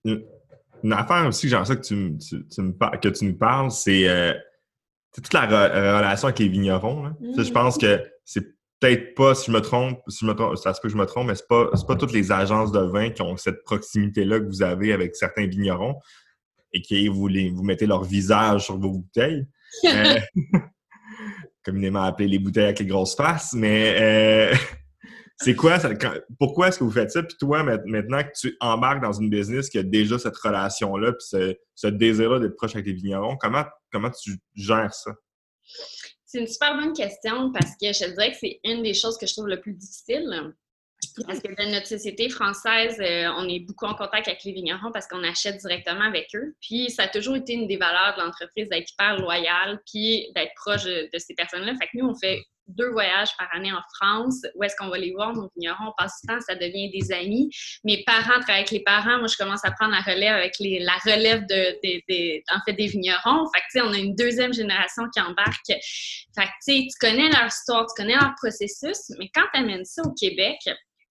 une 0.83 0.93
affaire 0.93 1.27
aussi, 1.27 1.49
genre 1.49 1.67
ça 1.67 1.77
que 1.77 1.83
tu, 1.83 2.17
tu, 2.19 2.63
me, 2.63 2.99
que 2.99 3.09
tu 3.09 3.25
nous 3.25 3.37
parles, 3.37 3.71
c'est 3.71 4.09
euh, 4.09 4.35
toute 5.13 5.33
la 5.33 5.47
relation 5.47 6.29
avec 6.29 6.39
les 6.39 6.49
vignerons. 6.49 7.13
Je 7.37 7.51
pense 7.51 7.79
que 7.79 8.03
c'est 8.25 8.43
peut-être 8.81 9.15
pas, 9.15 9.35
si 9.35 9.51
je 9.51 9.53
me 9.53 9.61
trompe, 9.61 10.01
si 10.09 10.19
je 10.21 10.27
me 10.27 10.35
trompe, 10.35 10.57
ça 10.57 10.75
se 10.75 10.81
peut 10.81 10.89
que 10.89 10.93
je 10.93 10.99
me 10.99 11.07
trompe, 11.07 11.29
mais 11.29 11.35
c'est 11.35 11.49
pas, 11.49 11.71
pas 11.87 11.97
toutes 11.97 12.13
les 12.13 12.31
agences 12.31 12.73
de 12.73 12.81
vin 12.81 13.11
qui 13.11 13.23
ont 13.23 13.37
cette 13.37 13.63
proximité-là 13.65 14.41
que 14.41 14.47
vous 14.47 14.63
avez 14.63 14.93
avec 14.93 15.17
certains 15.17 15.47
vignerons 15.47 15.97
et 16.73 16.83
qui 16.83 17.09
vous, 17.09 17.29
les, 17.29 17.51
vous 17.51 17.63
mettez 17.63 17.87
leur 17.87 18.05
visage 18.05 18.65
sur 18.67 18.79
vos 18.79 18.91
bouteilles. 18.91 19.47
euh, 19.85 20.21
communément 21.65 22.03
appelé 22.03 22.29
les 22.29 22.39
bouteilles 22.39 22.65
avec 22.65 22.79
les 22.79 22.87
grosses 22.87 23.17
faces, 23.17 23.53
mais 23.53 23.97
euh, 24.01 24.55
c'est 25.39 25.55
quoi 25.55 25.79
ça, 25.79 25.91
pourquoi 26.39 26.69
est-ce 26.69 26.79
que 26.79 26.85
vous 26.85 26.91
faites 26.91 27.11
ça? 27.11 27.23
Puis 27.23 27.37
toi, 27.39 27.63
maintenant 27.63 28.23
que 28.23 28.31
tu 28.39 28.57
embarques 28.61 29.03
dans 29.03 29.13
une 29.13 29.29
business 29.29 29.69
qui 29.69 29.79
a 29.79 29.83
déjà 29.83 30.19
cette 30.19 30.37
relation-là, 30.37 31.13
puis 31.13 31.57
ce, 31.75 31.87
désir-là 31.89 32.39
d'être 32.39 32.57
proche 32.57 32.75
avec 32.75 32.87
les 32.87 32.95
vignerons, 32.95 33.37
comment, 33.37 33.65
tu 34.23 34.39
gères 34.55 34.95
ça? 34.95 35.13
C'est 36.25 36.41
une 36.41 36.47
super 36.47 36.77
bonne 36.77 36.95
question 36.95 37.53
parce 37.53 37.73
que 37.73 37.93
je 37.93 38.11
dirais 38.11 38.33
que 38.33 38.39
c'est 38.41 38.61
une 38.65 38.83
des 38.83 38.95
choses 38.95 39.19
que 39.19 39.27
je 39.27 39.33
trouve 39.35 39.49
le 39.49 39.61
plus 39.61 39.75
difficile. 39.75 40.55
Parce 41.27 41.41
que 41.41 41.55
dans 41.55 41.71
notre 41.71 41.87
société 41.87 42.31
française, 42.31 42.99
euh, 43.01 43.29
on 43.37 43.47
est 43.49 43.61
beaucoup 43.61 43.85
en 43.85 43.95
contact 43.95 44.29
avec 44.29 44.43
les 44.45 44.53
vignerons 44.53 44.91
parce 44.93 45.07
qu'on 45.07 45.23
achète 45.23 45.59
directement 45.59 46.05
avec 46.05 46.29
eux. 46.35 46.57
Puis 46.61 46.91
ça 46.91 47.05
a 47.05 47.09
toujours 47.09 47.37
été 47.37 47.53
une 47.53 47.69
des 47.69 47.77
valeurs 47.77 48.17
de 48.17 48.23
l'entreprise 48.23 48.69
d'être 48.71 48.91
hyper 48.91 49.19
loyal 49.19 49.81
puis 49.91 50.33
d'être 50.35 50.53
proche 50.57 50.85
de, 50.85 51.09
de 51.13 51.19
ces 51.19 51.35
personnes-là. 51.35 51.75
Fait 51.79 51.87
que 51.87 51.99
nous, 51.99 52.09
on 52.09 52.15
fait 52.15 52.43
deux 52.69 52.91
voyages 52.91 53.37
par 53.39 53.49
année 53.55 53.73
en 53.73 53.83
France. 53.95 54.43
Où 54.55 54.65
est-ce 54.65 54.75
qu'on 54.77 54.89
va 54.89 54.99
les 54.99 55.13
voir, 55.13 55.33
nos 55.33 55.51
vignerons? 55.57 55.89
On 55.89 55.95
passe 55.97 56.21
du 56.23 56.29
temps, 56.29 56.41
ça 56.41 56.55
devient 56.55 56.91
des 56.91 57.13
amis. 57.13 57.51
Mes 57.85 58.03
parents 58.05 58.41
travaillent 58.41 58.63
avec 58.63 58.71
les 58.71 58.83
parents. 58.83 59.19
Moi, 59.19 59.29
je 59.29 59.37
commence 59.37 59.65
à 59.65 59.71
prendre 59.71 59.93
la 59.93 60.01
relève 60.01 60.35
avec 60.35 60.55
les, 60.59 60.81
la 60.81 60.97
relève 61.05 61.47
de, 61.47 62.45
en 62.55 62.61
fait, 62.65 62.73
des 62.73 62.87
vignerons. 62.87 63.47
Fait 63.55 63.81
on 63.81 63.93
a 63.93 63.99
une 63.99 64.15
deuxième 64.15 64.53
génération 64.53 65.05
qui 65.13 65.21
embarque. 65.21 65.67
Fait 65.67 65.79
que, 66.35 66.51
tu 66.65 66.89
connais 67.01 67.29
leur 67.29 67.47
histoire, 67.47 67.87
tu 67.87 68.03
connais 68.03 68.17
leur 68.17 68.35
processus, 68.37 69.11
mais 69.19 69.31
quand 69.35 69.45
tu 69.53 69.61
amènes 69.61 69.85
ça 69.85 70.03
au 70.03 70.13
Québec, 70.13 70.59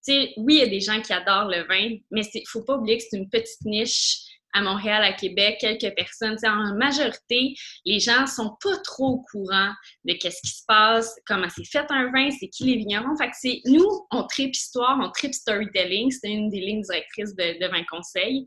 oui, 0.07 0.55
il 0.55 0.59
y 0.59 0.61
a 0.61 0.67
des 0.67 0.79
gens 0.79 1.01
qui 1.01 1.13
adorent 1.13 1.49
le 1.49 1.63
vin, 1.67 1.97
mais 2.11 2.21
il 2.33 2.47
faut 2.47 2.63
pas 2.63 2.77
oublier 2.77 2.97
que 2.97 3.03
c'est 3.09 3.17
une 3.17 3.29
petite 3.29 3.63
niche 3.65 4.19
à 4.55 4.61
Montréal, 4.61 5.03
à 5.03 5.11
Québec, 5.11 5.57
quelques 5.59 5.93
personnes. 5.95 6.37
en 6.45 6.75
majorité, 6.75 7.53
les 7.85 7.99
gens 7.99 8.25
sont 8.25 8.55
pas 8.63 8.77
trop 8.77 9.07
au 9.07 9.21
courant 9.29 9.71
de 10.05 10.13
qu'est-ce 10.13 10.41
qui 10.41 10.55
se 10.55 10.63
passe, 10.65 11.13
comment 11.27 11.47
c'est 11.53 11.65
fait 11.65 11.85
un 11.89 12.09
vin, 12.11 12.29
c'est 12.31 12.47
qui 12.47 12.63
les 12.63 12.77
vignerons. 12.77 13.15
Fait 13.17 13.29
c'est 13.33 13.61
nous, 13.65 14.07
on 14.11 14.23
tripe 14.23 14.55
histoire, 14.55 14.97
on 15.01 15.11
tripe 15.11 15.33
storytelling. 15.33 16.09
C'est 16.09 16.31
une 16.31 16.49
des 16.49 16.61
lignes 16.61 16.81
directrices 16.81 17.35
de, 17.35 17.59
de 17.59 17.67
Vin 17.69 17.83
Conseil. 17.91 18.45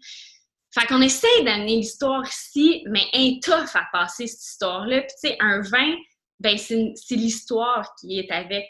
Fait 0.75 0.87
qu'on 0.87 1.03
essaie 1.03 1.45
d'amener 1.45 1.77
l'histoire 1.77 2.27
ici, 2.27 2.83
mais 2.87 3.05
un 3.13 3.39
tough 3.43 3.75
à 3.75 3.87
passer 3.93 4.27
cette 4.27 4.45
histoire-là. 4.45 5.03
Puis, 5.03 5.15
tu 5.23 5.29
sais, 5.29 5.37
un 5.41 5.61
vin, 5.61 5.95
ben 6.41 6.57
c'est 6.57 6.95
l'histoire 7.11 7.95
qui 8.01 8.19
est 8.19 8.31
avec. 8.31 8.67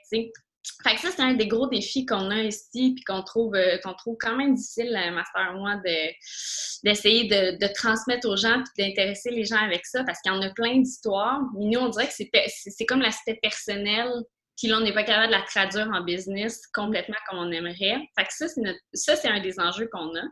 Fait 0.82 0.94
que 0.94 1.00
ça, 1.00 1.08
c'est 1.14 1.22
un 1.22 1.34
des 1.34 1.46
gros 1.46 1.66
défis 1.68 2.04
qu'on 2.04 2.30
a 2.30 2.42
ici, 2.42 2.92
puis 2.94 3.04
qu'on 3.06 3.22
trouve, 3.22 3.54
euh, 3.54 3.78
qu'on 3.78 3.94
trouve 3.94 4.16
quand 4.20 4.36
même 4.36 4.54
difficile, 4.54 4.96
euh, 4.96 5.10
Master 5.10 5.54
moi, 5.54 5.80
d'essayer 6.84 7.24
de, 7.28 7.58
de, 7.58 7.72
transmettre 7.72 8.28
aux 8.28 8.36
gens, 8.36 8.62
puis 8.62 8.84
d'intéresser 8.84 9.30
les 9.30 9.44
gens 9.44 9.58
avec 9.58 9.86
ça, 9.86 10.04
parce 10.04 10.20
qu'il 10.20 10.32
y 10.32 10.34
en 10.34 10.42
a 10.42 10.50
plein 10.50 10.78
d'histoires. 10.78 11.40
Mais 11.56 11.66
nous, 11.66 11.80
on 11.80 11.88
dirait 11.88 12.08
que 12.08 12.14
c'est 12.14 12.86
comme 12.86 13.00
l'aspect 13.00 13.38
personnel 13.42 14.08
puis 14.58 14.66
là, 14.66 14.78
on 14.78 14.80
n'est 14.80 14.92
pas 14.92 15.04
capable 15.04 15.28
de 15.28 15.38
la 15.38 15.42
traduire 15.42 15.88
en 15.94 16.02
business 16.02 16.66
complètement 16.74 17.16
comme 17.28 17.38
on 17.38 17.52
aimerait. 17.52 17.96
Fait 18.18 18.24
que 18.24 18.32
ça, 18.32 18.48
c'est 18.48 18.60
notre... 18.60 18.78
ça, 18.92 19.14
c'est 19.14 19.28
un 19.28 19.40
des 19.40 19.60
enjeux 19.60 19.88
qu'on 19.92 20.08
a. 20.16 20.22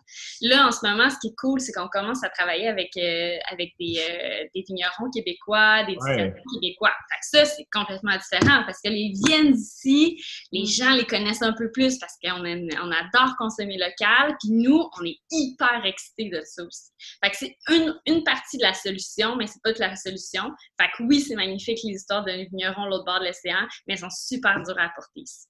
Là, 0.40 0.66
en 0.66 0.72
ce 0.72 0.84
moment, 0.84 1.08
ce 1.08 1.16
qui 1.20 1.28
est 1.28 1.36
cool, 1.38 1.60
c'est 1.60 1.72
qu'on 1.72 1.86
commence 1.86 2.24
à 2.24 2.28
travailler 2.30 2.66
avec, 2.66 2.90
euh, 2.96 3.36
avec 3.52 3.70
des, 3.78 3.98
euh, 3.98 4.44
des, 4.52 4.64
vignerons 4.68 5.10
québécois, 5.14 5.84
des 5.84 5.94
ouais. 5.94 6.34
québécois. 6.54 6.90
Fait 6.90 7.38
que 7.38 7.44
ça, 7.44 7.44
c'est 7.44 7.66
complètement 7.72 8.16
différent 8.16 8.64
parce 8.66 8.80
que 8.82 8.90
les 8.90 9.12
viennent 9.26 9.52
d'ici, 9.52 10.20
les 10.50 10.62
mm. 10.62 10.66
gens 10.66 10.90
les 10.90 11.06
connaissent 11.06 11.42
un 11.42 11.52
peu 11.52 11.70
plus 11.70 11.96
parce 11.98 12.14
qu'on 12.20 12.44
on 12.44 12.90
adore 12.90 13.36
consommer 13.38 13.78
local. 13.78 14.36
Puis 14.40 14.50
nous, 14.50 14.88
on 14.98 15.04
est 15.04 15.18
hyper 15.30 15.84
excités 15.84 16.30
de 16.30 16.40
ça 16.44 16.64
aussi. 16.64 16.90
Fait 17.22 17.30
que 17.30 17.36
c'est 17.36 17.56
une, 17.68 17.94
une 18.06 18.24
partie 18.24 18.58
de 18.58 18.62
la 18.62 18.74
solution, 18.74 19.36
mais 19.36 19.46
c'est 19.46 19.62
pas 19.62 19.70
toute 19.70 19.78
la 19.78 19.94
solution. 19.94 20.50
Fait 20.80 20.88
que 20.96 21.04
oui, 21.04 21.20
c'est 21.20 21.36
magnifique 21.36 21.78
les 21.84 21.94
histoires 21.94 22.24
d'un 22.24 22.38
vigneron 22.38 22.86
l'autre 22.86 23.04
bord 23.04 23.20
de 23.20 23.26
l'océan, 23.26 23.68
mais 23.86 23.94
elles 23.94 24.00
sont 24.00 24.15
super 24.16 24.62
dur 24.62 24.76
à 24.78 24.86
apporter 24.86 25.20
ici. 25.20 25.46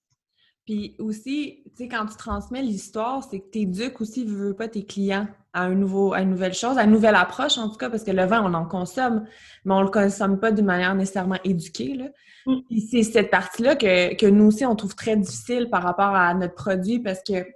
Puis 0.66 0.96
aussi, 0.98 1.62
tu 1.76 1.84
sais, 1.84 1.88
quand 1.88 2.06
tu 2.06 2.16
transmets 2.16 2.60
l'histoire, 2.60 3.22
c'est 3.22 3.38
que 3.38 3.50
tu 3.52 3.60
éduques 3.60 4.00
aussi, 4.00 4.24
ne 4.24 4.32
veux 4.32 4.54
pas, 4.54 4.66
tes 4.66 4.84
clients 4.84 5.28
à, 5.52 5.62
un 5.62 5.74
nouveau, 5.74 6.12
à 6.12 6.22
une 6.22 6.30
nouvelle 6.30 6.54
chose, 6.54 6.76
à 6.76 6.82
une 6.82 6.90
nouvelle 6.90 7.14
approche, 7.14 7.56
en 7.56 7.68
tout 7.68 7.76
cas, 7.76 7.88
parce 7.88 8.02
que 8.02 8.10
le 8.10 8.24
vin, 8.24 8.42
on 8.44 8.52
en 8.52 8.66
consomme, 8.66 9.24
mais 9.64 9.74
on 9.74 9.82
le 9.82 9.90
consomme 9.90 10.40
pas 10.40 10.50
d'une 10.50 10.66
manière 10.66 10.94
nécessairement 10.96 11.38
éduquée. 11.44 11.94
Là. 11.94 12.06
Mm. 12.46 12.58
c'est 12.90 13.04
cette 13.04 13.30
partie-là 13.30 13.76
que, 13.76 14.16
que, 14.16 14.26
nous 14.26 14.46
aussi, 14.46 14.66
on 14.66 14.74
trouve 14.74 14.96
très 14.96 15.16
difficile 15.16 15.68
par 15.70 15.84
rapport 15.84 16.14
à 16.16 16.34
notre 16.34 16.54
produit, 16.54 16.98
parce 16.98 17.22
que 17.22 17.46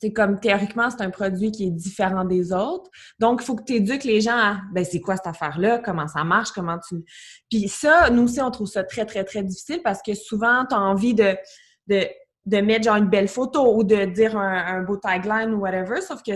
c'est 0.00 0.12
comme 0.12 0.40
théoriquement, 0.40 0.88
c'est 0.90 1.02
un 1.02 1.10
produit 1.10 1.52
qui 1.52 1.66
est 1.66 1.70
différent 1.70 2.24
des 2.24 2.52
autres. 2.52 2.90
Donc, 3.18 3.42
il 3.42 3.44
faut 3.44 3.54
que 3.54 3.64
tu 3.64 3.74
éduques 3.74 4.04
les 4.04 4.20
gens 4.22 4.36
à 4.36 4.60
ben 4.72 4.84
c'est 4.84 5.00
quoi 5.00 5.16
cette 5.16 5.26
affaire-là, 5.26 5.78
comment 5.78 6.08
ça 6.08 6.24
marche, 6.24 6.52
comment 6.52 6.78
tu. 6.78 7.04
Puis 7.50 7.68
ça, 7.68 8.08
nous 8.08 8.22
aussi, 8.22 8.40
on 8.40 8.50
trouve 8.50 8.66
ça 8.66 8.82
très, 8.82 9.04
très, 9.04 9.24
très 9.24 9.42
difficile 9.42 9.80
parce 9.84 10.00
que 10.02 10.14
souvent, 10.14 10.64
tu 10.66 10.74
as 10.74 10.80
envie 10.80 11.14
de, 11.14 11.36
de, 11.88 12.06
de, 12.46 12.56
mettre 12.62 12.84
genre 12.84 12.96
une 12.96 13.10
belle 13.10 13.28
photo 13.28 13.76
ou 13.76 13.84
de 13.84 14.06
dire 14.06 14.38
un, 14.38 14.82
beau 14.82 14.96
tagline 14.96 15.52
ou 15.52 15.58
whatever, 15.58 16.00
sauf 16.00 16.22
que 16.22 16.32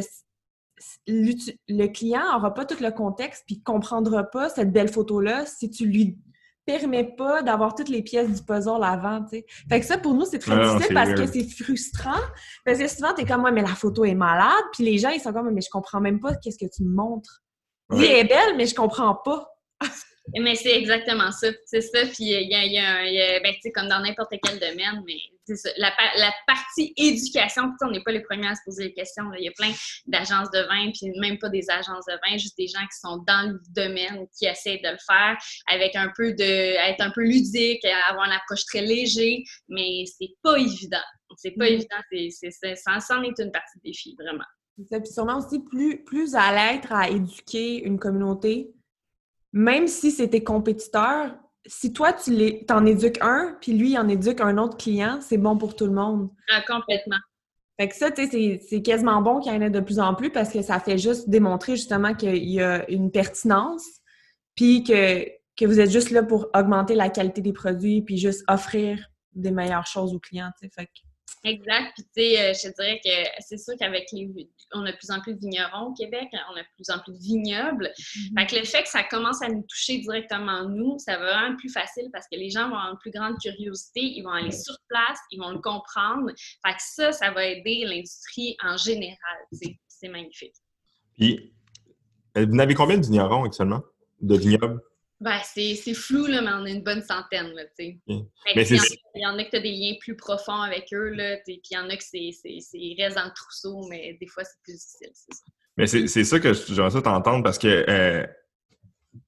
le 1.07 1.87
client 1.87 2.33
n'aura 2.33 2.53
pas 2.53 2.67
tout 2.67 2.83
le 2.83 2.91
contexte 2.91 3.45
puis 3.47 3.63
comprendra 3.63 4.25
pas 4.25 4.51
cette 4.51 4.73
belle 4.73 4.91
photo-là 4.91 5.47
si 5.47 5.71
tu 5.71 5.87
lui 5.87 6.19
permet 6.67 7.05
pas 7.05 7.43
d'avoir 7.43 7.75
toutes 7.75 7.89
les 7.89 8.03
pièces 8.03 8.31
du 8.31 8.43
puzzle 8.43 8.83
avant, 8.83 9.23
tu 9.23 9.37
sais. 9.37 9.47
Fait 9.69 9.81
que 9.81 9.87
ça, 9.87 9.99
pour 9.99 10.15
nous, 10.15 10.25
c'est 10.25 10.39
très 10.39 10.57
difficile 10.57 10.95
parce 10.95 11.13
que 11.13 11.27
c'est 11.27 11.49
frustrant. 11.63 12.21
Parce 12.65 12.79
que 12.79 12.89
souvent, 12.89 13.13
t'es 13.15 13.25
comme, 13.25 13.43
moi, 13.43 13.51
mais 13.51 13.63
la 13.63 13.69
photo 13.69 14.05
est 14.05 14.15
malade. 14.15 14.65
Puis 14.73 14.85
les 14.85 14.99
gens, 14.99 15.11
ils 15.11 15.21
sont 15.21 15.33
comme, 15.33 15.51
mais 15.51 15.61
je 15.61 15.71
comprends 15.71 16.01
même 16.01 16.21
pas 16.21 16.35
qu'est-ce 16.37 16.59
que 16.59 16.71
tu 16.71 16.83
me 16.83 16.95
montres. 16.95 17.43
Oui, 17.91 18.07
elle 18.07 18.27
est 18.27 18.29
belle, 18.29 18.57
mais 18.57 18.67
je 18.67 18.75
comprends 18.75 19.15
pas. 19.15 19.49
mais 20.33 20.55
c'est 20.55 20.77
exactement 20.77 21.31
ça. 21.31 21.49
C'est 21.67 21.81
ça. 21.81 22.01
Puis 22.07 22.25
il 22.25 22.51
y 22.51 22.55
a, 22.55 22.65
y 22.65 22.79
a, 22.79 23.41
ben, 23.41 23.53
tu 23.55 23.61
sais, 23.63 23.73
comme 23.73 23.89
dans 23.89 24.01
n'importe 24.01 24.35
quel 24.43 24.59
domaine, 24.59 25.03
mais 25.07 25.17
la, 25.77 25.93
la, 26.17 26.33
partie 26.47 26.95
éducation, 26.97 27.65
on 27.83 27.91
n'est 27.91 28.03
pas 28.03 28.13
les 28.13 28.23
premiers 28.23 28.49
à 28.49 28.55
se 28.55 28.61
poser 28.65 28.85
des 28.85 28.95
questions. 28.95 29.25
Il 29.39 29.45
y 29.45 29.49
a 29.49 29.53
plein 29.53 29.73
d'agences 30.07 30.51
de 30.51 30.61
vin, 30.61 30.91
puis 30.93 31.13
même 31.21 31.39
pas 31.39 31.51
des 31.51 31.69
agences 31.69 32.07
de 32.07 32.13
vin, 32.13 32.39
juste 32.39 32.57
des 32.57 32.67
gens 32.67 32.81
qui 32.81 32.99
sont 32.99 33.19
dans 33.27 33.51
le 33.51 33.61
domaine, 33.75 34.27
qui 34.37 34.47
essaient 34.47 34.81
de 34.83 34.89
le 34.89 34.99
faire 35.07 35.37
avec 35.71 35.95
un 35.97 36.11
peu 36.17 36.33
de, 36.33 36.43
être 36.43 37.01
un 37.03 37.11
peu 37.11 37.23
ludique, 37.23 37.85
avoir 38.09 38.27
une 38.27 38.33
approche 38.33 38.65
très 38.65 38.81
léger, 38.81 39.45
mais 39.69 40.05
c'est 40.07 40.35
pas 40.43 40.57
évident. 40.59 41.05
C'est 41.37 41.53
pas 41.53 41.65
mm. 41.65 41.75
évident. 41.75 42.31
C'est, 42.31 42.51
ça, 42.51 43.01
ça 43.01 43.19
en 43.19 43.23
est 43.23 43.39
une 43.39 43.53
partie 43.53 43.79
du 43.81 43.91
défi, 43.91 44.17
vraiment. 44.19 44.45
Ça, 44.91 44.99
puis 44.99 45.13
sûrement 45.13 45.39
aussi 45.39 45.61
plus, 45.61 46.03
plus 46.03 46.35
à 46.35 46.53
l'être 46.53 46.93
à 46.93 47.09
éduquer 47.09 47.85
une 47.85 47.99
communauté, 47.99 48.74
même 49.55 49.87
si 49.87 50.11
c'est 50.11 50.29
tes 50.29 50.43
compétiteurs, 50.43 51.33
si 51.65 51.93
toi, 51.93 52.13
tu 52.13 52.67
en 52.71 52.85
éduques 52.85 53.19
un, 53.23 53.57
puis 53.61 53.73
lui, 53.73 53.93
il 53.93 53.99
en 53.99 54.09
éduque 54.09 54.41
un 54.41 54.59
autre 54.59 54.77
client, 54.77 55.21
c'est 55.21 55.39
bon 55.39 55.57
pour 55.57 55.77
tout 55.77 55.87
le 55.87 55.93
monde. 55.93 56.29
Ah, 56.51 56.61
complètement. 56.67 57.19
Fait 57.79 57.89
que 57.89 57.95
ça, 57.95 58.11
tu 58.11 58.29
sais, 58.29 58.61
c'est 58.69 58.83
quasiment 58.83 59.23
bon 59.23 59.39
qu'il 59.39 59.53
y 59.53 59.57
en 59.57 59.61
ait 59.61 59.71
de 59.71 59.81
plus 59.81 60.01
en 60.01 60.15
plus 60.15 60.31
parce 60.31 60.53
que 60.53 60.61
ça 60.61 60.81
fait 60.81 60.99
juste 60.99 61.31
démontrer 61.31 61.77
justement 61.77 62.15
qu'il 62.15 62.45
y 62.45 62.61
a 62.61 62.89
une 62.91 63.11
pertinence, 63.11 63.85
puis 64.57 64.83
que 64.83 65.25
que 65.57 65.67
vous 65.67 65.79
êtes 65.79 65.91
juste 65.91 66.11
là 66.11 66.25
pour 66.25 66.49
augmenter 66.53 66.97
la 66.97 67.09
qualité 67.09 67.41
des 67.41 67.53
produits 67.53 68.03
puis 68.03 68.17
juste 68.19 68.43
offrir 68.49 68.99
des 69.35 69.53
meilleures 69.53 69.87
choses 69.87 70.13
aux 70.13 70.19
clients, 70.19 70.51
tu 70.61 70.67
sais. 70.67 70.73
Fait 70.75 70.89
Exact. 71.45 71.93
Puis, 71.95 72.05
tu 72.05 72.11
sais, 72.17 72.41
euh, 72.41 72.53
je 72.55 72.69
te 72.69 72.75
dirais 72.75 73.01
que 73.05 73.43
c'est 73.47 73.59
sûr 73.59 73.75
qu'avec 73.79 74.11
les. 74.13 74.31
On 74.73 74.85
a 74.87 74.93
de 74.93 74.97
plus 74.97 75.11
en 75.11 75.21
plus 75.21 75.35
de 75.35 75.41
vignerons 75.41 75.89
au 75.89 75.93
Québec, 75.93 76.29
on 76.33 76.57
a 76.57 76.63
de 76.63 76.67
plus 76.75 76.89
en 76.91 76.99
plus 77.01 77.13
de 77.13 77.19
vignobles. 77.19 77.93
Mm-hmm. 77.95 78.41
Fait 78.41 78.47
que 78.47 78.61
le 78.61 78.65
fait 78.65 78.83
que 78.83 78.89
ça 78.89 79.05
commence 79.05 79.43
à 79.43 79.49
nous 79.49 79.63
toucher 79.63 79.99
directement, 79.99 80.67
nous, 80.69 80.99
ça 80.99 81.19
va 81.19 81.41
vraiment 81.41 81.57
plus 81.57 81.69
facile 81.69 82.09
parce 82.13 82.27
que 82.33 82.37
les 82.39 82.49
gens 82.49 82.71
vont 82.71 82.77
avoir 82.77 82.93
une 82.93 82.99
plus 82.99 83.11
grande 83.11 83.37
curiosité, 83.39 84.01
ils 84.01 84.23
vont 84.23 84.31
aller 84.31 84.53
sur 84.53 84.77
place, 84.89 85.19
ils 85.31 85.39
vont 85.39 85.51
le 85.51 85.61
comprendre. 85.61 86.31
Fait 86.67 86.73
que 86.73 86.81
ça, 86.81 87.13
ça 87.13 87.31
va 87.31 87.47
aider 87.47 87.85
l'industrie 87.85 88.57
en 88.63 88.79
général. 88.79 89.19
C'est 89.87 90.09
magnifique. 90.09 90.55
Puis, 91.15 91.55
euh, 92.37 92.47
vous 92.51 92.61
avez 92.61 92.75
combien 92.75 92.97
de 92.97 93.05
vignerons 93.05 93.45
actuellement? 93.45 93.83
De 94.21 94.37
vignobles? 94.37 94.81
Ben, 95.25 95.41
c'est 95.43 95.95
flou, 95.95 96.27
là, 96.27 96.43
mais 96.43 96.51
on 96.51 96.67
a 96.67 96.69
une 96.69 96.83
bonne 96.83 97.01
centaine, 97.01 97.55
là, 97.55 97.63
sais. 97.75 97.99
il, 98.07 98.29
y 99.15 99.27
en 99.27 99.39
a 99.39 99.45
que 99.45 99.51
tu 99.51 99.57
as 99.57 99.61
des 99.61 99.73
liens 99.73 99.95
plus 99.99 100.17
profonds 100.17 100.61
avec 100.61 100.93
eux, 100.93 101.15
là, 101.15 101.39
puis 101.47 101.63
il 101.71 101.75
y 101.75 101.79
en 101.79 101.89
a 101.89 101.97
que 101.97 102.05
c'est 102.05 102.31
restent 102.99 103.17
dans 103.17 103.25
le 103.25 103.33
trousseau, 103.35 103.87
mais 103.89 104.19
des 104.21 104.27
fois, 104.27 104.45
c'est 104.45 104.61
plus 104.63 104.75
difficile, 104.75 105.09
c'est 105.15 105.35
ça. 105.35 105.45
Mais 105.79 105.87
c'est 105.87 106.25
ça 106.25 106.39
que 106.39 106.53
j'aimerais 106.53 106.91
ça 106.91 107.01
t'entendre 107.01 107.43
parce 107.43 107.57
que 107.57 107.87
euh, 107.89 108.27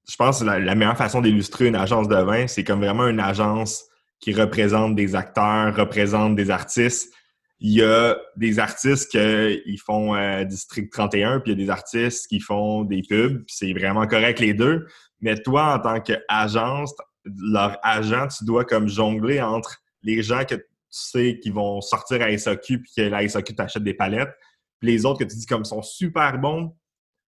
je 0.07 0.17
pense 0.17 0.41
que 0.41 0.45
la, 0.45 0.75
meilleure 0.75 0.99
façon 0.99 1.23
d'illustrer 1.23 1.67
une 1.67 1.77
agence 1.77 2.09
de 2.09 2.17
vin, 2.17 2.47
c'est 2.47 2.63
comme 2.63 2.81
vraiment 2.81 3.09
une 3.09 3.19
agence 3.19 3.83
qui 4.21 4.35
représente 4.35 4.95
des 4.95 5.17
acteurs, 5.17 5.75
représente 5.75 6.37
des 6.37 6.51
artistes. 6.51 7.11
Il 7.59 7.73
y 7.73 7.83
a 7.83 8.17
des 8.37 8.59
artistes 8.59 9.11
qui 9.11 9.79
font 9.79 10.15
euh, 10.15 10.45
District 10.45 10.93
31, 10.93 11.41
puis 11.41 11.53
il 11.53 11.59
y 11.59 11.63
a 11.63 11.65
des 11.65 11.71
artistes 11.71 12.27
qui 12.27 12.41
font 12.41 12.85
des 12.85 13.03
pubs. 13.09 13.43
C'est 13.47 13.73
vraiment 13.73 14.07
correct 14.07 14.41
les 14.41 14.53
deux. 14.53 14.87
Mais 15.21 15.37
toi, 15.37 15.77
en 15.77 15.81
tant 15.81 16.01
qu'agence, 16.01 16.95
leur 17.25 17.79
agent, 17.83 18.29
tu 18.29 18.45
dois 18.45 18.65
comme 18.65 18.89
jongler 18.89 19.41
entre 19.41 19.79
les 20.03 20.23
gens 20.23 20.45
que 20.45 20.55
tu 20.55 20.65
sais 20.91 21.39
qui 21.43 21.51
vont 21.51 21.81
sortir 21.81 22.23
à 22.23 22.37
SAQ 22.37 22.83
puis 22.83 22.93
que 22.97 23.03
la 23.03 23.27
SAQ 23.27 23.55
t'achète 23.55 23.83
des 23.83 23.95
palettes, 23.95 24.35
puis 24.81 24.91
les 24.91 25.07
autres 25.07 25.21
que 25.21 25.25
tu 25.25 25.37
dis 25.37 25.47
comme 25.47 25.65
sont 25.65 25.83
super 25.83 26.39
bons, 26.39 26.77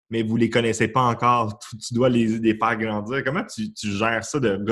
mais 0.09 0.23
vous 0.23 0.37
les 0.37 0.49
connaissez 0.49 0.87
pas 0.87 1.01
encore. 1.01 1.59
Tu, 1.59 1.93
dois 1.93 2.09
les, 2.09 2.39
les, 2.39 2.55
faire 2.55 2.77
grandir. 2.77 3.23
Comment 3.23 3.43
tu, 3.43 3.71
gères 3.81 4.23
ça 4.23 4.39
de 4.39 4.63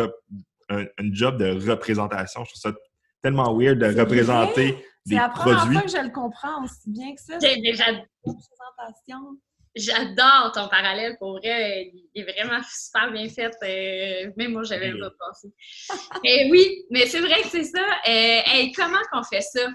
un, 0.69 0.85
job 1.11 1.37
de 1.37 1.69
représentation? 1.69 2.43
Je 2.43 2.51
trouve 2.51 2.71
ça 2.71 2.77
tellement 3.21 3.55
weird 3.57 3.79
de 3.79 3.99
représenter 3.99 4.75
des 5.09 5.15
produits. 5.15 5.15
C'est 5.15 5.15
la 5.15 5.29
première 5.29 5.71
fois 5.71 5.81
que 5.81 5.89
je 5.89 6.03
le 6.03 6.09
comprends 6.11 6.63
aussi 6.63 6.89
bien 6.89 7.15
que 7.15 7.21
ça. 7.21 7.37
J'adore 9.77 10.51
ton 10.53 10.67
parallèle, 10.69 11.17
pour 11.19 11.37
vrai. 11.37 11.91
Il 12.15 12.21
est 12.21 12.23
vraiment 12.23 12.59
super 12.67 13.11
bien 13.11 13.29
fait. 13.29 13.55
Euh, 13.63 14.31
même 14.35 14.53
moi, 14.53 14.63
j'avais 14.63 14.91
pas 14.97 15.11
pensé. 15.19 15.49
Et 16.23 16.49
oui, 16.51 16.85
mais 16.89 17.05
c'est 17.05 17.19
vrai 17.19 17.41
que 17.43 17.49
c'est 17.49 17.65
ça. 17.65 17.83
Euh, 18.07 18.67
comment 18.75 18.97
qu'on 19.11 19.23
fait 19.23 19.41
ça? 19.41 19.67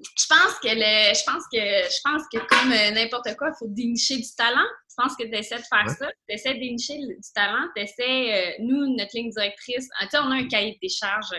Je 0.00 0.26
pense 0.28 0.58
que 0.60 0.68
le, 0.68 1.14
je 1.14 1.24
pense 1.24 1.44
que 1.52 1.58
je 1.58 2.00
pense 2.04 2.22
que 2.32 2.38
comme 2.46 2.72
euh, 2.72 2.90
n'importe 2.90 3.36
quoi, 3.36 3.50
il 3.50 3.58
faut 3.58 3.68
dénicher 3.68 4.16
du 4.16 4.34
talent. 4.36 4.66
Je 4.88 4.94
pense 5.02 5.16
que 5.16 5.24
tu 5.24 5.34
essaies 5.34 5.58
de 5.58 5.62
faire 5.62 5.90
ça. 5.90 6.06
Tu 6.28 6.34
essaies 6.34 6.54
de 6.54 6.60
dénicher 6.60 6.96
du 6.98 7.32
talent. 7.34 7.68
Tu 7.76 7.82
essaies, 7.82 8.56
nous, 8.60 8.96
notre 8.96 9.10
ligne 9.14 9.30
directrice, 9.30 9.88
tu 10.00 10.08
sais, 10.08 10.18
on 10.18 10.30
a 10.30 10.36
un 10.36 10.48
cahier 10.48 10.78
de 10.82 10.88
charges, 10.88 11.34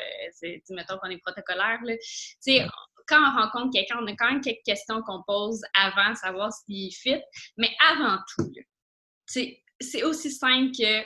mettons 0.70 0.98
qu'on 0.98 1.10
est 1.10 1.22
protocolaire, 1.26 1.80
là. 1.84 1.94
Tu 1.98 2.36
sais, 2.40 2.66
quand 3.08 3.20
on 3.20 3.42
rencontre 3.42 3.72
quelqu'un, 3.74 3.98
on 4.02 4.08
a 4.08 4.16
quand 4.16 4.32
même 4.32 4.42
quelques 4.42 4.64
questions 4.66 5.02
qu'on 5.04 5.24
pose 5.28 5.62
avant, 5.76 6.16
savoir 6.16 6.52
s'il 6.52 6.94
fit. 6.94 7.22
Mais 7.58 7.70
avant 7.90 8.18
tout, 8.36 8.52
c'est 9.28 10.04
aussi 10.04 10.32
simple 10.32 10.72
que 10.72 11.04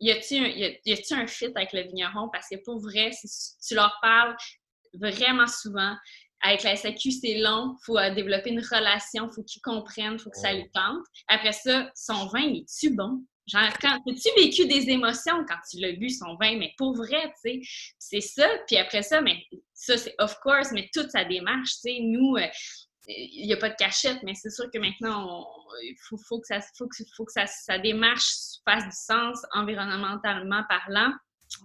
y 0.00 0.10
a-t-il 0.10 1.18
un, 1.18 1.26
fit 1.26 1.52
avec 1.54 1.72
le 1.72 1.82
vigneron? 1.82 2.30
Parce 2.32 2.48
que 2.48 2.56
pour 2.64 2.80
vrai, 2.80 3.10
si 3.12 3.28
tu 3.66 3.74
leur 3.74 3.96
parles 4.00 4.34
vraiment 4.94 5.46
souvent, 5.46 5.94
avec 6.42 6.62
la 6.62 6.74
SAQ, 6.74 7.10
c'est 7.10 7.38
long, 7.38 7.76
il 7.76 7.84
faut 7.84 7.98
euh, 7.98 8.14
développer 8.14 8.50
une 8.50 8.60
relation, 8.60 9.28
il 9.30 9.34
faut 9.34 9.42
qu'ils 9.42 9.60
comprennent, 9.60 10.14
il 10.14 10.18
faut 10.18 10.30
que 10.30 10.38
ça 10.38 10.52
les 10.52 10.70
tente. 10.70 11.04
Après 11.28 11.52
ça, 11.52 11.90
son 11.94 12.26
vin, 12.28 12.40
il 12.40 12.62
est-tu 12.62 12.94
bon? 12.94 13.22
Genre, 13.50 13.72
quand 13.80 13.96
as-tu 14.06 14.28
vécu 14.40 14.66
des 14.66 14.90
émotions 14.90 15.44
quand 15.48 15.58
tu 15.68 15.80
l'as 15.80 15.92
bu, 15.92 16.08
son 16.08 16.36
vin? 16.36 16.56
Mais 16.56 16.72
pour 16.76 16.94
vrai, 16.94 17.32
tu 17.44 17.62
sais, 17.62 17.68
c'est 17.98 18.20
ça. 18.20 18.48
Puis 18.66 18.76
après 18.76 19.02
ça, 19.02 19.20
mais 19.20 19.42
ça, 19.74 19.96
c'est 19.98 20.14
of 20.18 20.38
course, 20.40 20.70
mais 20.72 20.88
toute 20.94 21.10
sa 21.10 21.24
démarche, 21.24 21.72
tu 21.74 21.80
sais, 21.80 21.98
nous, 22.00 22.36
euh, 22.36 22.46
il 23.08 23.46
n'y 23.46 23.52
a 23.52 23.56
pas 23.56 23.70
de 23.70 23.76
cachette, 23.76 24.22
mais 24.22 24.34
c'est 24.34 24.50
sûr 24.50 24.70
que 24.72 24.78
maintenant, 24.78 25.46
il 25.82 25.96
faut, 26.08 26.18
faut, 26.28 26.40
que, 26.40 26.46
ça, 26.46 26.60
faut 26.78 26.86
que, 26.86 26.96
faut 27.16 27.24
que 27.24 27.32
ça, 27.32 27.46
sa 27.46 27.78
démarche 27.78 28.28
fasse 28.64 28.84
du 28.84 28.92
sens 28.92 29.38
environnementalement 29.52 30.62
parlant 30.68 31.12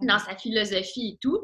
dans 0.02 0.18
sa 0.18 0.36
philosophie 0.36 1.14
et 1.14 1.18
tout. 1.22 1.42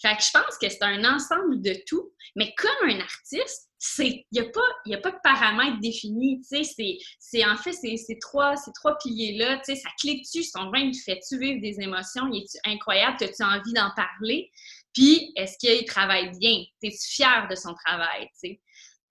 Fait 0.00 0.16
que 0.16 0.22
je 0.22 0.30
pense 0.32 0.58
que 0.58 0.68
c'est 0.68 0.82
un 0.82 1.04
ensemble 1.04 1.60
de 1.60 1.76
tout, 1.86 2.12
mais 2.34 2.52
comme 2.56 2.90
un 2.90 2.98
artiste, 2.98 3.70
il 3.98 4.24
n'y 4.32 4.40
a, 4.40 4.44
pas, 4.44 4.60
a 4.92 4.98
pas 4.98 5.10
de 5.10 5.20
paramètres 5.22 5.80
définis, 5.80 6.40
c'est 6.44 7.44
en 7.44 7.56
fait 7.56 7.72
ces 7.72 8.18
trois, 8.20 8.54
trois 8.74 8.96
piliers-là, 8.98 9.60
ça 9.64 9.88
clique 10.00 10.22
dessus, 10.22 10.44
son 10.44 10.70
vin, 10.70 10.80
il 10.80 10.94
fait-tu 10.94 11.38
vivre 11.38 11.60
des 11.60 11.80
émotions, 11.80 12.28
il 12.32 12.42
est-tu 12.42 12.58
incroyable, 12.64 13.16
as-tu 13.20 13.42
envie 13.42 13.72
d'en 13.72 13.90
parler, 13.94 14.50
puis 14.92 15.32
est-ce 15.36 15.58
qu'il 15.58 15.84
travaille 15.84 16.30
bien, 16.38 16.64
es-tu 16.82 17.08
fier 17.08 17.48
de 17.50 17.56
son 17.56 17.74
travail, 17.74 18.28
tu 18.40 18.50
sais? 18.50 18.60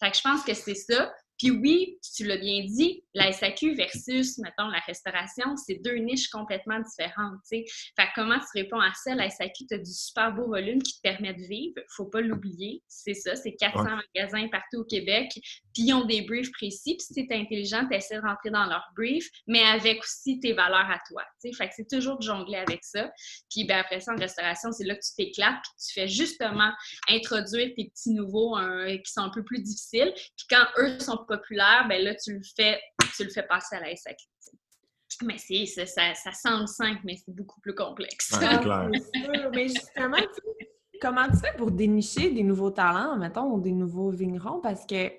Fait 0.02 0.12
que 0.12 0.18
je 0.18 0.22
pense 0.22 0.44
que 0.44 0.54
c'est 0.54 0.76
ça. 0.76 1.14
Puis 1.38 1.52
oui, 1.52 1.98
tu 2.16 2.26
l'as 2.26 2.38
bien 2.38 2.64
dit, 2.66 3.03
la 3.14 3.32
SAQ 3.32 3.76
versus, 3.76 4.38
mettons, 4.38 4.68
la 4.68 4.80
restauration, 4.80 5.56
c'est 5.56 5.82
deux 5.84 5.96
niches 5.96 6.30
complètement 6.30 6.80
différentes, 6.80 7.40
tu 7.50 7.64
sais. 7.64 7.66
Fait 7.96 8.08
comment 8.16 8.40
tu 8.40 8.46
réponds 8.56 8.80
à 8.80 8.94
ça? 8.94 9.16
La 9.16 9.30
SAQ, 9.30 9.68
tu 9.68 9.76
as 9.76 9.78
du 9.80 9.92
super 9.92 10.34
beau 10.34 10.48
volume 10.48 10.82
qui 10.82 10.96
te 10.96 11.02
permet 11.02 11.34
de 11.34 11.42
vivre, 11.42 11.76
faut 11.96 12.06
pas 12.06 12.22
l'oublier. 12.22 12.84
C'est 12.88 13.14
ça, 13.14 13.36
c'est 13.36 13.56
400 13.56 13.84
magasins 14.16 14.48
partout 14.50 14.78
au 14.78 14.86
Québec, 14.86 15.32
puis 15.34 15.84
ils 15.84 15.94
ont 15.94 16.06
des 16.06 16.22
briefs 16.22 16.52
précis, 16.52 16.96
puis 16.98 17.06
si 17.06 17.14
tu 17.14 17.34
es 17.34 17.36
intelligent, 17.36 17.88
tu 17.88 17.96
essaies 17.96 18.18
de 18.18 18.22
rentrer 18.22 18.52
dans 18.52 18.66
leurs 18.66 18.88
briefs, 18.96 19.30
mais 19.48 19.64
avec 19.64 20.04
aussi 20.04 20.40
tes 20.40 20.54
valeurs 20.54 20.90
à 20.90 21.00
toi, 21.08 21.24
tu 21.42 21.50
sais. 21.50 21.58
Fait 21.58 21.68
que 21.68 21.74
c'est 21.76 21.90
toujours 21.90 22.18
de 22.18 22.24
jongler 22.24 22.58
avec 22.58 22.84
ça. 22.84 23.12
Puis 23.50 23.66
ben, 23.66 23.80
après 23.80 24.00
ça, 24.00 24.14
en 24.14 24.18
restauration, 24.18 24.72
c'est 24.72 24.86
là 24.86 24.96
que 24.96 25.02
tu 25.02 25.16
t'éclates, 25.16 25.62
puis 25.64 25.88
tu 25.88 25.94
fais 25.94 26.08
justement 26.08 26.72
introduire 27.10 27.72
tes 27.76 27.90
petits 27.90 28.12
nouveaux 28.12 28.56
qui 29.04 29.12
sont 29.12 29.22
un 29.22 29.32
peu 29.32 29.44
plus 29.44 29.62
difficiles, 29.62 30.14
puis 30.14 30.46
quand 30.50 30.66
eux 30.78 31.00
sont 31.00 31.18
populaire, 31.24 31.86
ben 31.88 32.04
là, 32.04 32.16
tu 32.16 32.34
le 32.34 32.42
fais, 32.56 32.80
tu 33.16 33.24
le 33.24 33.30
fais 33.30 33.44
passer 33.44 33.76
à 33.76 33.80
la 33.82 33.96
SAQ. 33.96 34.26
Mais 35.22 35.38
c'est, 35.38 35.66
ça, 35.86 36.14
ça 36.16 36.32
semble 36.32 36.68
simple, 36.68 37.02
mais 37.04 37.16
c'est 37.24 37.34
beaucoup 37.34 37.62
plus 37.62 37.76
complexe. 37.76 38.34
Ah, 38.42 38.90
mais 39.54 39.68
justement, 39.68 40.18
comment 41.00 41.28
tu 41.28 41.38
fais 41.38 41.56
pour 41.56 41.72
dénicher 41.72 42.32
des 42.32 42.44
nouveaux 42.44 42.72
talents, 42.72 43.18
mettons, 43.18 43.52
ou 43.52 43.62
des 43.62 43.72
nouveaux 43.72 44.10
vignerons? 44.10 44.60
Parce 44.60 44.86
que 44.86 45.12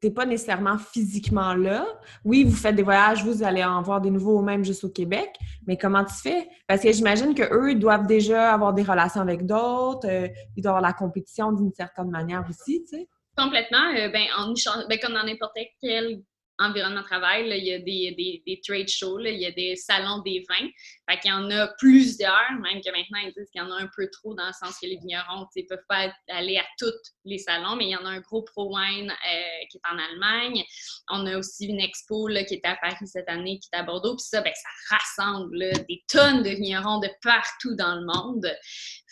t'es 0.00 0.10
pas 0.10 0.24
nécessairement 0.24 0.78
physiquement 0.78 1.54
là. 1.54 1.86
Oui, 2.24 2.44
vous 2.44 2.54
faites 2.54 2.76
des 2.76 2.82
voyages, 2.82 3.24
vous 3.24 3.42
allez 3.42 3.64
en 3.64 3.82
voir 3.82 4.00
des 4.00 4.10
nouveaux 4.10 4.40
même 4.40 4.64
juste 4.64 4.84
au 4.84 4.88
Québec, 4.88 5.30
mais 5.66 5.76
comment 5.76 6.04
tu 6.04 6.14
fais? 6.14 6.48
Parce 6.66 6.82
que 6.82 6.92
j'imagine 6.92 7.34
qu'eux 7.34 7.74
doivent 7.74 8.06
déjà 8.06 8.52
avoir 8.52 8.72
des 8.72 8.82
relations 8.82 9.20
avec 9.20 9.44
d'autres, 9.44 10.08
euh, 10.08 10.28
ils 10.56 10.62
doivent 10.62 10.76
avoir 10.76 10.90
la 10.90 10.96
compétition 10.96 11.52
d'une 11.52 11.72
certaine 11.72 12.10
manière 12.10 12.44
aussi, 12.48 12.84
tu 12.84 12.96
sais. 12.96 13.08
Complètement. 13.36 13.92
Euh, 13.96 14.08
ben, 14.10 14.26
en, 14.38 14.54
ben, 14.88 14.98
comme 15.02 15.14
dans 15.14 15.24
n'importe 15.24 15.58
quel 15.80 16.22
environnement 16.58 17.00
de 17.00 17.06
travail, 17.06 17.48
il 17.48 17.64
y 17.64 17.72
a 17.72 17.78
des, 17.78 18.42
des, 18.46 18.60
trade 18.66 18.88
shows, 18.88 19.20
il 19.20 19.38
y 19.38 19.46
a 19.46 19.50
des 19.50 19.76
salons 19.76 20.20
des 20.22 20.44
vins. 20.48 20.68
Fait 21.10 21.18
qu'il 21.18 21.30
y 21.30 21.34
en 21.34 21.50
a 21.50 21.68
plusieurs, 21.78 22.52
même 22.62 22.80
que 22.80 22.90
maintenant 22.90 23.18
ils 23.24 23.32
disent 23.36 23.50
qu'il 23.50 23.60
y 23.60 23.64
en 23.64 23.70
a 23.70 23.76
un 23.76 23.90
peu 23.94 24.08
trop 24.10 24.34
dans 24.34 24.46
le 24.46 24.52
sens 24.52 24.78
que 24.80 24.86
les 24.86 24.96
vignerons 24.96 25.46
ne 25.56 25.62
peuvent 25.68 25.84
pas 25.88 26.12
aller 26.28 26.56
à 26.56 26.64
tous 26.78 26.92
les 27.24 27.38
salons, 27.38 27.76
mais 27.76 27.86
il 27.86 27.90
y 27.90 27.96
en 27.96 28.04
a 28.04 28.10
un 28.10 28.20
gros 28.20 28.42
Pro 28.42 28.74
Wine 28.76 29.10
euh, 29.10 29.66
qui 29.70 29.78
est 29.78 29.88
en 29.90 29.98
Allemagne. 29.98 30.64
On 31.10 31.26
a 31.26 31.38
aussi 31.38 31.66
une 31.66 31.80
expo 31.80 32.28
là, 32.28 32.44
qui 32.44 32.54
est 32.54 32.66
à 32.66 32.76
Paris 32.76 33.06
cette 33.06 33.28
année, 33.28 33.58
qui 33.58 33.68
est 33.72 33.76
à 33.76 33.82
Bordeaux. 33.82 34.16
Puis 34.16 34.26
ça, 34.28 34.40
ben, 34.40 34.52
ça 34.54 34.96
rassemble 34.96 35.58
des 35.88 36.04
tonnes 36.08 36.42
de 36.42 36.50
vignerons 36.50 37.00
de 37.00 37.08
partout 37.22 37.74
dans 37.74 37.96
le 37.96 38.04
monde. 38.06 38.46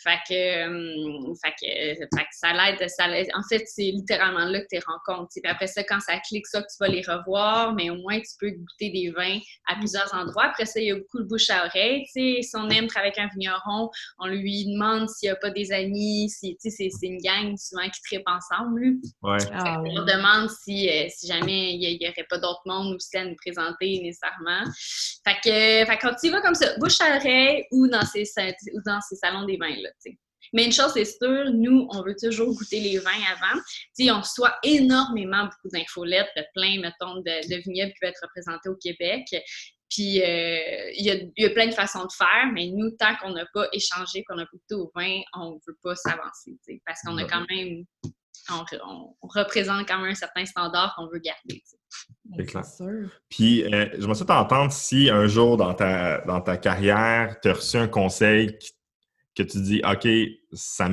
Fait 0.03 0.19
que, 0.27 0.33
euh, 0.33 1.33
fait 1.43 1.51
que, 1.51 1.95
fait 1.95 2.23
que 2.23 2.33
ça 2.33 2.53
l'aide. 2.53 3.29
En 3.33 3.43
fait, 3.43 3.63
c'est 3.65 3.91
littéralement 3.91 4.45
là 4.45 4.61
que 4.61 4.67
tu 4.71 4.79
rencontres. 4.85 5.29
Puis 5.31 5.49
après 5.49 5.67
ça, 5.67 5.83
quand 5.83 5.99
ça 5.99 6.19
clique, 6.19 6.47
ça, 6.47 6.61
tu 6.61 6.75
vas 6.79 6.87
les 6.87 7.01
revoir, 7.01 7.73
mais 7.73 7.89
au 7.89 7.95
moins 7.95 8.19
tu 8.19 8.35
peux 8.39 8.51
goûter 8.51 8.89
des 8.89 9.11
vins 9.15 9.39
à 9.67 9.75
plusieurs 9.75 10.13
endroits. 10.13 10.45
Après 10.45 10.65
ça, 10.65 10.79
il 10.79 10.87
y 10.87 10.91
a 10.91 10.95
beaucoup 10.95 11.19
de 11.19 11.27
bouche 11.27 11.49
à 11.49 11.65
oreille 11.65 12.05
si 12.13 12.41
on 12.55 12.69
aime 12.69 12.87
travailler 12.87 13.13
avec 13.15 13.17
un 13.17 13.29
vigneron, 13.33 13.89
on 14.19 14.27
lui 14.27 14.65
demande 14.65 15.09
s'il 15.09 15.27
n'y 15.27 15.31
a 15.31 15.35
pas 15.35 15.49
des 15.49 15.71
amis, 15.71 16.29
si, 16.29 16.57
c'est 16.59 16.89
une 17.01 17.17
gang 17.17 17.55
souvent 17.57 17.89
qui 17.89 18.01
tripe 18.01 18.27
ensemble. 18.27 18.97
Ouais. 19.21 19.37
Ah 19.51 19.79
on 19.79 19.83
leur 19.83 20.05
demande 20.05 20.49
si, 20.49 20.89
euh, 20.89 21.07
si 21.09 21.27
jamais 21.27 21.73
il 21.73 21.97
n'y 21.99 22.07
aurait 22.07 22.25
pas 22.29 22.37
d'autres 22.37 22.61
mondes 22.65 22.95
aussi 22.95 23.15
à 23.17 23.25
nous 23.25 23.35
présenter 23.35 24.01
nécessairement. 24.01 24.63
Fait 25.25 25.35
que, 25.43 25.91
fait 25.91 25.97
quand 26.01 26.13
tu 26.21 26.29
vas 26.29 26.41
comme 26.41 26.55
ça, 26.55 26.77
bouche 26.77 26.99
à 27.01 27.17
oreille 27.17 27.65
ou 27.71 27.87
dans 27.87 28.05
ces, 28.05 28.23
ou 28.73 28.81
dans 28.85 28.99
ces 29.01 29.15
salons 29.15 29.45
des 29.45 29.57
vins, 29.57 29.75
Mais 30.51 30.65
une 30.65 30.71
chose 30.71 30.95
est 30.97 31.05
sûre, 31.05 31.51
nous, 31.51 31.87
on 31.89 32.03
veut 32.03 32.15
toujours 32.21 32.53
goûter 32.53 32.79
les 32.79 32.99
vins 32.99 33.11
avant. 33.11 33.59
sais, 33.93 34.11
on 34.11 34.19
reçoit 34.19 34.55
énormément 34.63 35.45
beaucoup 35.45 35.69
d'infolettes, 35.73 36.29
plein, 36.53 36.79
mettons, 36.79 37.15
de, 37.15 37.49
de 37.49 37.61
vignobles 37.63 37.91
qui 37.93 37.99
vont 38.03 38.09
être 38.09 38.21
représentés 38.21 38.69
au 38.69 38.75
Québec. 38.75 39.25
Puis 39.93 40.21
euh, 40.21 40.91
il 40.97 41.33
y, 41.37 41.45
a, 41.45 41.49
plein 41.51 41.67
de 41.67 41.73
façons 41.73 42.05
de 42.05 42.11
faire, 42.11 42.51
mais 42.51 42.67
nous, 42.67 42.91
tant 42.91 43.15
qu'on 43.21 43.31
n'a 43.31 43.45
pas 43.53 43.67
échangé, 43.73 44.23
qu'on 44.23 44.37
a 44.39 44.45
goûté 44.45 44.73
au 44.75 44.91
vin, 44.95 45.21
on 45.35 45.51
ne 45.51 45.59
veut 45.67 45.77
pas 45.83 45.95
s'avancer, 45.95 46.57
parce 46.85 47.01
qu'on 47.01 47.17
a 47.17 47.25
quand 47.25 47.45
même, 47.49 47.83
on, 48.49 49.27
représente 49.27 49.87
quand 49.87 49.99
même 49.99 50.11
un 50.11 50.15
certain 50.15 50.45
standard 50.45 50.95
qu'on 50.95 51.07
veut 51.07 51.19
garder. 51.19 51.61
C'est 52.37 52.45
clair. 52.45 52.63
Puis, 53.29 53.63
euh, 53.65 53.87
je 53.99 54.07
me 54.07 54.13
souhaite 54.15 54.29
t'entendre 54.29 54.71
si 54.71 55.11
un 55.11 55.27
jour 55.27 55.57
dans 55.57 55.75
ta, 55.75 56.21
dans 56.21 56.41
ta 56.41 56.57
carrière, 56.57 57.37
tu 57.41 57.49
as 57.49 57.53
reçu 57.53 57.77
un 57.77 57.87
conseil 57.87 58.57
que 59.35 59.43
tu 59.43 59.61
dis, 59.61 59.81
OK, 59.85 60.07
ça 60.53 60.87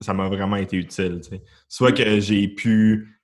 ça 0.00 0.14
m'a 0.14 0.28
vraiment 0.28 0.56
été 0.56 0.76
utile. 0.76 1.20
Soit 1.68 1.92
que 1.92 2.20
j'ai 2.20 2.48
pu 2.48 3.18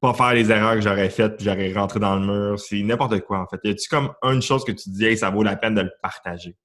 pas 0.00 0.14
faire 0.14 0.34
les 0.34 0.50
erreurs 0.50 0.74
que 0.74 0.80
j'aurais 0.80 1.10
faites 1.10 1.36
puis 1.36 1.46
j'aurais 1.46 1.72
rentré 1.72 1.98
dans 2.00 2.16
le 2.16 2.26
mur. 2.26 2.60
C'est 2.60 2.82
n'importe 2.82 3.20
quoi, 3.20 3.40
en 3.40 3.46
fait. 3.46 3.60
Y 3.64 3.70
a-tu 3.70 3.88
comme 3.88 4.14
une 4.22 4.42
chose 4.42 4.64
que 4.64 4.72
tu 4.72 4.90
dis, 4.90 5.04
hey, 5.04 5.16
ça 5.16 5.30
vaut 5.30 5.42
la 5.42 5.56
peine 5.56 5.74
de 5.74 5.82
le 5.82 5.92
partager? 6.02 6.56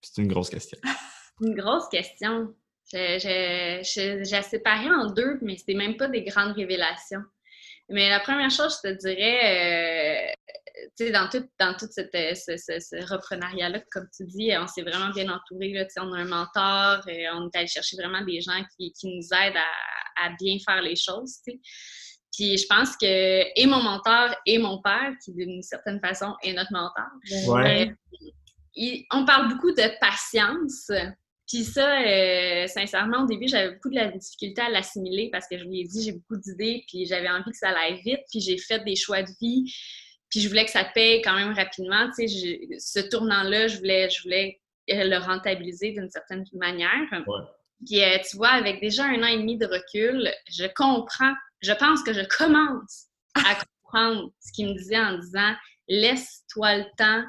C'est 0.00 0.22
une 0.22 0.28
grosse 0.28 0.50
question. 0.50 0.78
une 1.40 1.54
grosse 1.54 1.88
question. 1.88 2.54
J'ai 2.90 3.82
séparé 3.82 4.90
en 4.90 5.10
deux, 5.10 5.38
mais 5.42 5.56
c'était 5.56 5.74
même 5.74 5.96
pas 5.96 6.08
des 6.08 6.22
grandes 6.24 6.54
révélations. 6.54 7.22
Mais 7.90 8.08
la 8.08 8.20
première 8.20 8.50
chose, 8.50 8.78
je 8.82 8.90
te 8.90 8.94
dirais, 8.94 10.30
euh, 10.30 10.32
dans 11.12 11.28
tout, 11.28 11.44
dans 11.58 11.74
tout 11.74 11.86
cette, 11.90 12.14
euh, 12.14 12.34
ce, 12.34 13.12
reprenariat-là, 13.12 13.80
comme 13.90 14.06
tu 14.16 14.24
dis, 14.26 14.50
on 14.58 14.66
s'est 14.66 14.82
vraiment 14.82 15.10
bien 15.10 15.28
entouré. 15.28 15.72
Là, 15.72 15.84
on 15.98 16.12
a 16.12 16.18
un 16.18 16.24
mentor, 16.24 17.08
et 17.08 17.26
euh, 17.26 17.34
on 17.34 17.48
est 17.48 17.56
allé 17.56 17.66
chercher 17.66 17.96
vraiment 17.96 18.24
des 18.24 18.40
gens 18.40 18.62
qui, 18.76 18.92
qui 18.92 19.06
nous 19.06 19.26
aident 19.36 19.56
à, 19.56 20.26
à, 20.26 20.30
bien 20.40 20.56
faire 20.66 20.82
les 20.82 20.96
choses. 20.96 21.38
sais. 21.44 21.60
Puis 22.32 22.56
je 22.58 22.66
pense 22.68 22.96
que 22.96 23.06
et 23.60 23.66
mon 23.66 23.82
mentor 23.82 24.34
et 24.46 24.58
mon 24.58 24.80
père, 24.82 25.12
qui 25.24 25.32
d'une 25.32 25.62
certaine 25.62 25.98
façon 26.00 26.34
est 26.42 26.52
notre 26.52 26.72
mentor, 26.72 27.56
ouais. 27.56 27.92
on 29.12 29.24
parle 29.24 29.48
beaucoup 29.48 29.72
de 29.72 29.98
patience. 30.00 30.90
Puis 31.48 31.64
ça, 31.64 32.02
euh, 32.02 32.66
sincèrement, 32.66 33.24
au 33.24 33.26
début, 33.26 33.48
j'avais 33.48 33.72
beaucoup 33.72 33.88
de 33.88 33.94
la 33.94 34.08
difficulté 34.08 34.60
à 34.60 34.68
l'assimiler 34.68 35.30
parce 35.32 35.48
que 35.48 35.56
je 35.56 35.64
lui 35.64 35.80
ai 35.80 35.84
dit, 35.84 36.02
j'ai 36.02 36.12
beaucoup 36.12 36.36
d'idées, 36.36 36.84
puis 36.86 37.06
j'avais 37.06 37.30
envie 37.30 37.50
que 37.50 37.56
ça 37.56 37.70
aille 37.70 38.00
vite, 38.04 38.20
puis 38.30 38.40
j'ai 38.40 38.58
fait 38.58 38.84
des 38.84 38.96
choix 38.96 39.22
de 39.22 39.30
vie, 39.40 39.64
puis 40.30 40.40
je 40.40 40.48
voulais 40.48 40.64
que 40.64 40.70
ça 40.70 40.84
paye 40.84 41.22
quand 41.22 41.34
même 41.34 41.52
rapidement. 41.52 42.10
Tu 42.16 42.28
sais, 42.28 42.78
ce 42.78 43.00
tournant-là, 43.00 43.68
je 43.68 43.78
voulais, 43.78 44.10
je 44.10 44.22
voulais 44.22 44.60
euh, 44.90 45.04
le 45.04 45.18
rentabiliser 45.18 45.92
d'une 45.92 46.10
certaine 46.10 46.44
manière. 46.52 46.92
Puis 47.86 48.02
euh, 48.02 48.18
tu 48.28 48.36
vois, 48.36 48.50
avec 48.50 48.80
déjà 48.80 49.04
un 49.04 49.22
an 49.22 49.26
et 49.26 49.38
demi 49.38 49.56
de 49.56 49.66
recul, 49.66 50.30
je 50.50 50.64
comprends, 50.74 51.34
je 51.62 51.72
pense 51.72 52.02
que 52.02 52.12
je 52.12 52.22
commence 52.36 53.06
à 53.34 53.56
comprendre 53.82 54.30
ce 54.40 54.52
qu'il 54.52 54.68
me 54.68 54.74
disait 54.74 54.98
en 54.98 55.18
disant, 55.18 55.54
laisse-toi 55.88 56.78
le 56.78 56.84
temps 56.96 57.24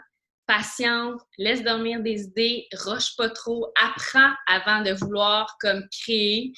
patiente, 0.49 1.21
laisse 1.37 1.63
dormir 1.63 2.01
des 2.01 2.23
idées, 2.23 2.67
roche 2.73 3.15
pas 3.15 3.29
trop, 3.29 3.71
apprends 3.79 4.33
avant 4.47 4.81
de 4.81 4.91
vouloir 4.93 5.55
comme 5.61 5.83
créer. 6.01 6.51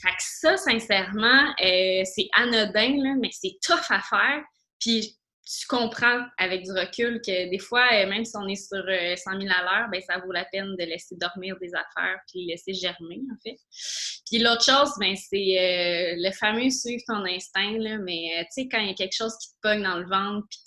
Fait 0.00 0.10
que 0.10 0.22
ça, 0.22 0.56
sincèrement, 0.56 1.52
euh, 1.60 2.02
c'est 2.04 2.28
anodin, 2.36 2.96
là, 3.02 3.14
mais 3.20 3.30
c'est 3.32 3.58
tough 3.60 3.90
à 3.90 4.00
faire. 4.00 4.44
Puis 4.78 5.16
tu 5.44 5.66
comprends 5.66 6.24
avec 6.38 6.62
du 6.62 6.72
recul 6.72 7.20
que 7.20 7.50
des 7.50 7.58
fois, 7.58 7.86
euh, 7.92 8.06
même 8.08 8.24
si 8.24 8.36
on 8.36 8.46
est 8.46 8.54
sur 8.54 8.78
100 8.78 8.82
euh, 8.86 9.40
000 9.40 9.52
à 9.52 9.62
l'heure, 9.62 9.88
ben, 9.90 10.00
ça 10.00 10.18
vaut 10.18 10.32
la 10.32 10.44
peine 10.44 10.76
de 10.76 10.84
laisser 10.84 11.16
dormir 11.16 11.56
des 11.60 11.70
affaires 11.74 12.18
puis 12.28 12.46
laisser 12.46 12.72
germer, 12.72 13.20
en 13.30 13.36
fait. 13.42 13.58
Puis 14.30 14.38
l'autre 14.38 14.64
chose, 14.64 14.92
ben, 14.98 15.16
c'est 15.16 16.14
le 16.16 16.30
fameux 16.32 16.70
suivre 16.70 17.02
ton 17.08 17.24
instinct, 17.24 17.78
là, 17.78 17.98
mais 17.98 18.46
tu 18.54 18.62
sais, 18.62 18.68
quand 18.68 18.78
il 18.78 18.88
y 18.88 18.90
a 18.90 18.94
quelque 18.94 19.16
chose 19.16 19.36
qui 19.38 19.48
te 19.48 19.54
pogne 19.62 19.82
dans 19.82 19.98
le 19.98 20.08
ventre 20.08 20.46
puis 20.48 20.60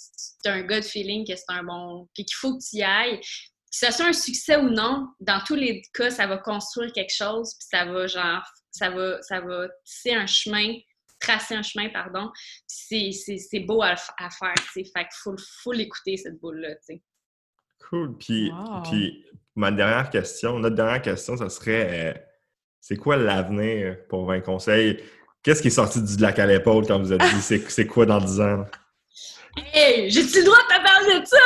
tu 0.44 0.50
as 0.50 0.54
un 0.54 0.62
gut 0.62 0.84
feeling 0.84 1.26
que 1.26 1.36
c'est 1.36 1.50
un 1.50 1.64
bon... 1.64 2.08
puis 2.14 2.26
qu'il 2.26 2.36
faut 2.36 2.58
que 2.58 2.64
tu 2.64 2.78
y 2.78 2.84
ailles, 2.84 3.20
que 3.20 3.88
ce 3.88 3.92
soit 3.92 4.08
un 4.08 4.14
succès 4.14 4.58
ou 4.58 4.70
non, 4.70 5.08
dans 5.20 5.42
tous 5.46 5.56
les 5.56 5.82
cas, 5.94 6.10
ça 6.10 6.28
va 6.28 6.38
construire 6.38 6.92
quelque 6.94 7.14
chose 7.14 7.56
puis 7.60 7.68
ça 7.72 7.86
va, 7.86 8.08
genre, 8.08 8.44
ça 8.72 8.90
va, 8.90 9.22
ça 9.22 9.40
va 9.40 9.68
tisser 9.86 10.14
un 10.14 10.28
chemin 10.28 10.76
tracer 11.26 11.56
un 11.56 11.64
chemin, 11.64 11.90
pardon. 11.90 12.32
C'est 12.68 13.60
beau 13.60 13.82
à, 13.82 13.96
faire, 13.96 14.54
tu 14.74 14.84
sais. 14.84 14.92
Fait 14.96 15.04
qu'il 15.04 15.36
faut, 15.64 15.72
l'écouter, 15.72 16.18
cette 16.18 16.40
boule-là, 16.40 16.76
tu 16.76 16.82
sais. 16.82 17.02
Cool. 17.90 18.18
Puis, 18.18 18.52
puis, 18.84 19.26
ma 19.56 19.72
dernière 19.72 20.10
question, 20.10 20.60
notre 20.60 20.76
dernière 20.76 21.02
question, 21.02 21.38
ça 21.38 21.50
serait 21.50 21.90
euh, 21.92 22.20
c'est 22.82 22.98
quoi 22.98 23.18
l'avenir 23.18 23.98
pour 24.10 24.26
20 24.26 24.42
conseils? 24.42 25.04
Qu'est-ce 25.44 25.62
qui 25.62 25.68
est 25.68 25.72
sorti 25.72 26.02
du 26.02 26.18
lac 26.18 26.40
à 26.40 26.46
l'épaule 26.46 26.86
quand 26.88 27.00
vous 27.00 27.12
avez 27.12 27.26
dit 27.30 27.42
c'est 27.68 27.88
quoi 27.88 28.06
dans 28.06 28.20
10 28.20 28.42
ans? 28.42 28.66
Hey, 29.74 30.10
j'ai-tu 30.10 30.40
le 30.40 30.46
droit 30.46 30.58
de 30.58 30.76
te 30.76 30.84
parler 30.84 31.20
de 31.20 31.26
ça? 31.26 31.38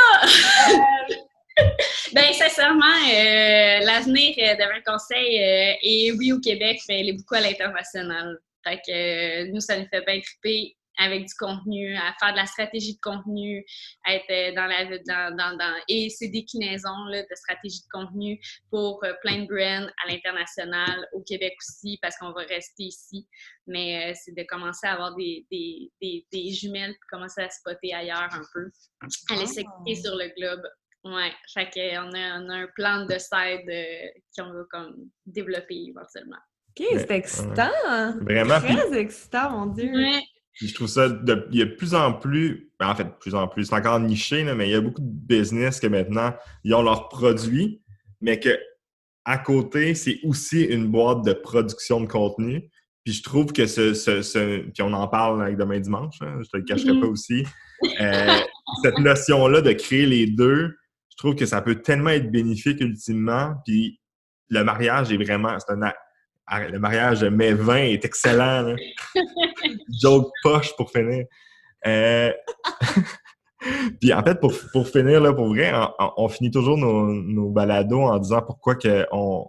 Euh. 0.70 1.66
ben, 2.14 2.34
sincèrement, 2.34 2.86
euh, 2.86 3.86
l'avenir 3.86 4.36
de 4.38 4.86
20 4.86 4.94
conseils 4.94 5.38
est 5.84 6.12
oui 6.18 6.32
au 6.32 6.40
Québec, 6.40 6.80
mais 6.88 7.02
il 7.02 7.10
est 7.10 7.14
beaucoup 7.14 7.36
à 7.36 7.42
l'international. 7.42 8.40
Fait 8.70 8.82
que 8.86 8.92
euh, 8.92 9.52
nous, 9.52 9.60
ça 9.60 9.78
nous 9.80 9.88
fait 9.88 10.06
bien 10.06 10.20
triper 10.22 10.76
avec 11.02 11.26
du 11.26 11.34
contenu, 11.40 11.96
à 11.96 12.14
faire 12.20 12.34
de 12.34 12.38
la 12.38 12.46
stratégie 12.46 12.96
de 12.96 13.00
contenu, 13.02 13.66
à 14.06 14.16
être 14.16 14.30
euh, 14.30 14.54
dans 14.54 14.66
la 14.66 14.86
dans, 14.86 15.36
dans, 15.36 15.58
dans 15.58 15.76
et 15.88 16.10
ces 16.10 16.28
déclinaisons 16.28 17.06
là, 17.10 17.22
de 17.22 17.36
stratégie 17.36 17.80
de 17.80 17.88
contenu 17.90 18.40
pour 18.70 19.02
euh, 19.06 19.14
plein 19.22 19.44
de 19.44 19.48
brands 19.48 19.90
à 20.04 20.12
l'international, 20.12 21.08
au 21.14 21.22
Québec 21.22 21.54
aussi, 21.62 21.98
parce 22.02 22.18
qu'on 22.18 22.34
va 22.34 22.42
rester 22.42 22.84
ici. 22.84 23.26
Mais 23.66 24.14
c'est 24.14 24.36
de 24.36 24.44
commencer 24.44 24.88
à 24.88 24.94
avoir 24.94 25.16
des, 25.16 25.48
des, 25.50 25.90
des, 26.02 26.52
jumelles, 26.52 26.92
puis 26.92 27.08
commencer 27.10 27.42
à 27.42 27.50
spotter 27.50 27.94
ailleurs 27.94 28.30
un 28.32 28.42
peu, 28.54 28.70
aller 29.32 29.48
s'écouter 29.48 29.96
sur 29.96 30.16
le 30.16 30.30
globe. 30.38 30.64
Ouais, 31.06 31.32
fait 31.54 31.70
qu'on 31.70 32.12
a, 32.12 32.42
on 32.42 32.50
a 32.50 32.56
un 32.56 32.68
plan 32.76 33.06
de 33.06 33.18
side 33.18 34.26
qu'on 34.38 34.52
va 34.52 34.64
comme 34.70 35.10
développer 35.26 35.86
éventuellement. 35.88 36.40
OK, 36.80 36.86
c'est 36.98 37.12
excitant! 37.12 37.72
Vraiment. 38.22 38.60
Très 38.60 38.98
excitant, 38.98 39.52
mon 39.52 39.66
Dieu! 39.68 39.92
je 40.62 40.74
trouve 40.74 40.88
ça, 40.88 41.08
de, 41.08 41.48
il 41.52 41.60
y 41.60 41.62
a 41.62 41.66
de 41.66 41.72
plus 41.72 41.96
en 41.96 42.14
plus, 42.14 42.70
ben, 42.80 42.90
en 42.90 42.96
fait, 42.96 43.06
de 43.06 43.14
plus 43.20 43.34
en 43.34 43.48
plus, 43.48 43.66
c'est 43.66 43.76
encore 43.76 44.00
niché, 44.00 44.44
mais 44.44 44.68
il 44.68 44.72
y 44.72 44.76
a 44.76 44.82
beaucoup 44.82 45.02
de 45.02 45.08
business 45.08 45.80
que 45.80 45.88
maintenant, 45.88 46.34
ils 46.64 46.74
ont 46.74 46.82
leurs 46.82 47.08
produits, 47.08 47.82
mais 48.20 48.40
que 48.40 48.58
à 49.26 49.38
côté, 49.38 49.96
c'est 49.96 50.20
aussi 50.24 50.64
une 50.64 50.88
boîte 50.88 51.24
de 51.24 51.34
production 51.34 52.02
de 52.02 52.08
contenu. 52.08 52.70
Puis 53.06 53.14
je 53.14 53.24
trouve 53.24 53.54
que 53.54 53.68
ce, 53.68 53.94
ce, 53.94 54.60
puis 54.60 54.82
on 54.82 54.92
en 54.92 55.08
parle 55.08 55.42
avec 55.42 55.56
demain 55.56 55.80
dimanche, 55.80 56.16
hein, 56.22 56.40
je 56.44 56.50
te 56.50 56.58
le 56.58 56.64
cacherai 56.64 56.92
mm-hmm. 56.92 57.02
pas 57.02 57.08
aussi. 57.08 57.46
Euh, 58.02 58.40
cette 58.84 58.98
notion-là 58.98 59.62
de 59.62 59.72
créer 59.72 60.06
les 60.06 60.28
deux, 60.28 60.76
je 61.10 61.18
trouve 61.18 61.36
que 61.36 61.46
ça 61.46 61.62
peut 61.62 61.76
tellement 61.76 62.10
être 62.10 62.32
bénéfique 62.32 62.82
ultimement. 62.82 63.54
Puis 63.66 64.00
le 64.50 64.64
mariage 64.64 65.12
est 65.12 65.18
vraiment, 65.18 65.58
c'est 65.60 65.74
un, 65.74 65.94
le 66.58 66.80
mariage 66.80 67.22
de 67.22 67.30
mai 67.30 67.54
20 67.54 67.76
est 67.76 68.06
excellent. 68.06 68.76
Joke 70.02 70.32
poche 70.44 70.76
pour 70.76 70.92
finir. 70.92 71.26
Euh, 71.86 72.32
puis 74.02 74.14
en 74.14 74.24
fait, 74.24 74.40
pour, 74.40 74.54
pour 74.72 74.88
finir, 74.88 75.22
là, 75.22 75.34
pour 75.34 75.50
vrai, 75.50 75.72
on, 76.18 76.28
finit 76.28 76.52
toujours 76.52 76.78
nos, 76.78 77.14
nos, 77.14 77.50
balados 77.50 78.02
en 78.02 78.18
disant 78.20 78.42
pourquoi 78.42 78.76
que 78.76 79.06
on, 79.12 79.46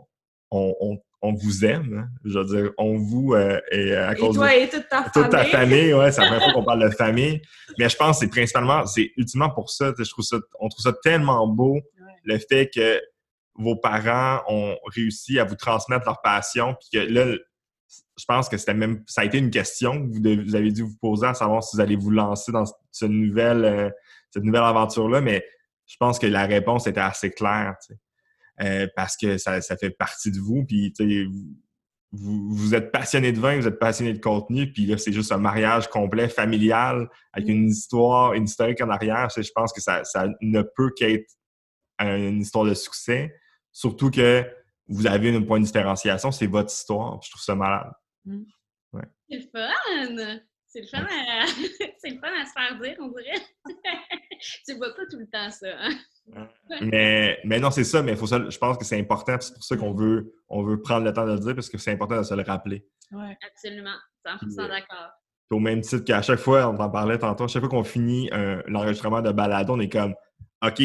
on, 0.51 0.99
on, 1.23 1.35
vous 1.35 1.65
aime. 1.65 1.99
Hein. 1.99 2.09
Je 2.25 2.39
veux 2.39 2.45
dire, 2.45 2.73
on 2.79 2.97
vous 2.97 3.35
euh, 3.35 3.61
et 3.71 3.95
à 3.95 4.15
cause 4.15 4.37
toi 4.37 4.55
et 4.55 4.69
toute 4.69 4.89
ta 4.89 5.05
famille. 5.05 5.13
Toute 5.13 5.31
ta 5.31 5.45
famille, 5.45 5.95
ouais, 5.95 6.13
c'est 6.13 6.21
la 6.21 6.27
première 6.29 6.45
fois 6.45 6.53
qu'on 6.53 6.65
parle 6.65 6.85
de 6.89 6.95
famille. 6.95 7.41
Mais 7.79 7.89
je 7.89 7.97
pense 7.97 8.19
que 8.19 8.25
c'est 8.25 8.31
principalement, 8.31 8.87
c'est 8.87 9.11
ultimement 9.17 9.51
pour 9.51 9.71
ça. 9.71 9.93
Je 9.97 10.11
trouve 10.11 10.25
ça, 10.25 10.37
on 10.61 10.69
trouve 10.69 10.83
ça 10.83 10.93
tellement 11.03 11.47
beau, 11.47 11.81
le 12.25 12.39
fait 12.39 12.71
que 12.73 13.01
vos 13.55 13.77
parents 13.77 14.43
ont 14.49 14.77
réussi 14.87 15.39
à 15.39 15.45
vous 15.45 15.57
transmettre 15.57 16.07
leur 16.07 16.23
passion, 16.23 16.75
puis 16.81 17.01
que 17.01 17.07
là, 17.07 17.37
je 18.19 18.25
pense 18.27 18.49
que 18.49 18.57
c'était 18.57 18.75
même 18.75 19.03
ça 19.07 19.23
a 19.23 19.25
été 19.25 19.39
une 19.39 19.51
question 19.51 20.09
que 20.09 20.45
vous, 20.45 20.55
avez 20.55 20.71
dû 20.71 20.83
vous 20.83 20.97
poser 21.01 21.27
à 21.27 21.35
savoir 21.35 21.63
si 21.63 21.77
vous 21.77 21.83
allez 21.83 21.97
vous 21.97 22.11
lancer 22.11 22.53
dans 22.53 22.65
cette 22.91 23.11
nouvelle, 23.11 23.65
euh, 23.65 23.91
cette 24.31 24.45
nouvelle 24.45 24.63
aventure-là, 24.63 25.21
mais 25.21 25.45
je 25.87 25.97
pense 25.99 26.19
que 26.19 26.27
la 26.27 26.47
réponse 26.47 26.87
était 26.87 27.01
assez 27.01 27.31
claire, 27.31 27.75
euh, 28.61 28.87
parce 28.95 29.17
que 29.17 29.39
ça, 29.39 29.61
fait 29.61 29.91
partie 29.91 30.31
de 30.31 30.39
vous, 30.39 30.65
puis 30.65 30.93
vous, 32.13 32.55
vous, 32.55 32.75
êtes 32.75 32.93
passionné 32.93 33.33
de 33.33 33.41
vin, 33.41 33.57
vous 33.57 33.67
êtes 33.67 33.79
passionné 33.79 34.13
de 34.13 34.21
contenu, 34.21 34.73
puis 34.73 34.87
là, 34.87 34.99
c'est 34.99 35.13
juste 35.13 35.33
un 35.33 35.39
mariage 35.39 35.89
complet, 35.89 36.29
familial, 36.29 37.09
avec 37.33 37.49
mm. 37.49 37.53
une 37.53 37.69
histoire, 37.69 38.35
une 38.35 38.45
historique 38.45 38.81
en 38.81 38.91
arrière. 38.91 39.29
Je 39.35 39.51
pense 39.55 39.73
que 39.73 39.81
ça, 39.81 40.05
ça 40.05 40.29
ne 40.41 40.63
peut 40.63 40.91
qu'être 40.97 41.33
une 42.01 42.41
histoire 42.41 42.65
de 42.65 42.75
succès. 42.75 43.35
Surtout 43.73 44.11
que 44.11 44.45
vous 44.89 45.07
avez 45.07 45.35
un 45.35 45.43
point 45.43 45.61
de 45.61 45.65
différenciation, 45.65 46.33
c'est 46.33 46.47
votre 46.47 46.73
histoire. 46.73 47.21
Je 47.23 47.31
trouve 47.31 47.43
ça 47.43 47.55
malade. 47.55 47.93
Mm. 48.25 48.43
C'est 49.29 49.37
le 49.37 49.43
fun! 49.53 50.41
C'est 50.67 50.81
le 50.83 50.87
fun 50.87 51.05
à... 51.05 51.47
c'est 51.99 52.11
le 52.11 52.19
fun 52.19 52.29
à 52.29 52.47
se 52.47 52.53
faire 52.53 52.81
dire, 52.81 52.97
on 53.01 53.09
dirait. 53.09 53.41
tu 54.67 54.75
vois 54.77 54.95
pas 54.95 55.03
tout 55.11 55.19
le 55.19 55.27
temps 55.27 55.51
ça. 55.51 55.67
Hein? 55.79 56.49
mais, 56.83 57.39
mais 57.45 57.59
non, 57.59 57.73
c'est 57.73 57.85
ça, 57.85 58.03
mais 58.03 58.15
faut 58.15 58.27
ça, 58.27 58.49
je 58.49 58.57
pense 58.57 58.79
que 58.79 58.85
c'est 58.85 58.99
important, 58.99 59.37
c'est 59.41 59.53
pour 59.53 59.65
ça 59.65 59.77
qu'on 59.77 59.95
veut, 59.95 60.33
on 60.49 60.63
veut 60.63 60.81
prendre 60.81 61.05
le 61.05 61.13
temps 61.13 61.27
de 61.27 61.33
le 61.33 61.41
dire, 61.41 61.55
parce 61.57 61.69
que 61.69 61.77
c'est 61.79 61.91
important 61.91 62.19
de 62.19 62.23
se 62.23 62.35
le 62.35 62.43
rappeler. 62.43 62.87
Oui, 63.11 63.25
absolument. 63.45 63.97
100% 64.25 64.69
d'accord. 64.69 65.11
au 65.51 65.59
même 65.59 65.81
titre 65.81 66.05
qu'à 66.05 66.23
chaque 66.23 66.39
fois, 66.39 66.69
on 66.69 66.79
en 66.79 66.91
parlait 66.91 67.19
tantôt, 67.19 67.45
à 67.45 67.49
chaque 67.49 67.63
fois 67.63 67.71
qu'on 67.71 67.85
finit 67.85 68.31
l'enregistrement 68.67 69.23
de 69.23 69.33
balado, 69.33 69.75
on 69.75 69.81
est 69.81 69.89
comme 69.89 70.15
OK, 70.62 70.83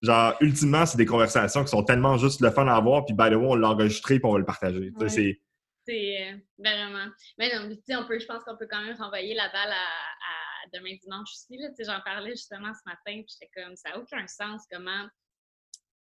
genre, 0.00 0.34
ultimement, 0.40 0.86
c'est 0.86 0.96
des 0.96 1.06
conversations 1.06 1.62
qui 1.62 1.70
sont 1.70 1.84
tellement 1.84 2.16
juste 2.16 2.40
le 2.40 2.50
fun 2.50 2.66
à 2.66 2.76
avoir, 2.76 3.04
puis 3.04 3.14
by 3.14 3.28
the 3.30 3.34
way, 3.34 3.46
on 3.46 3.54
l'a 3.56 3.70
enregistré, 3.70 4.18
puis 4.18 4.26
on 4.26 4.32
va 4.32 4.38
le 4.38 4.44
partager. 4.44 4.90
C'est 5.08 5.40
c'est 5.88 6.22
euh, 6.22 6.36
vraiment. 6.58 7.06
Mais 7.38 7.50
non, 7.54 7.74
on 7.90 8.06
peut, 8.06 8.18
je 8.18 8.26
pense 8.26 8.44
qu'on 8.44 8.56
peut 8.56 8.68
quand 8.70 8.82
même 8.82 8.96
renvoyer 8.96 9.34
la 9.34 9.48
balle 9.48 9.72
à, 9.72 10.68
demain 10.74 10.94
dimanche 11.02 11.28
aussi. 11.32 11.58
J'en 11.80 12.00
parlais 12.04 12.32
justement 12.32 12.72
ce 12.74 12.80
matin, 12.84 13.22
puis 13.22 13.26
j'étais 13.28 13.50
comme 13.54 13.74
ça 13.74 13.90
n'a 13.90 13.98
aucun 13.98 14.26
sens 14.26 14.64
comment 14.70 15.06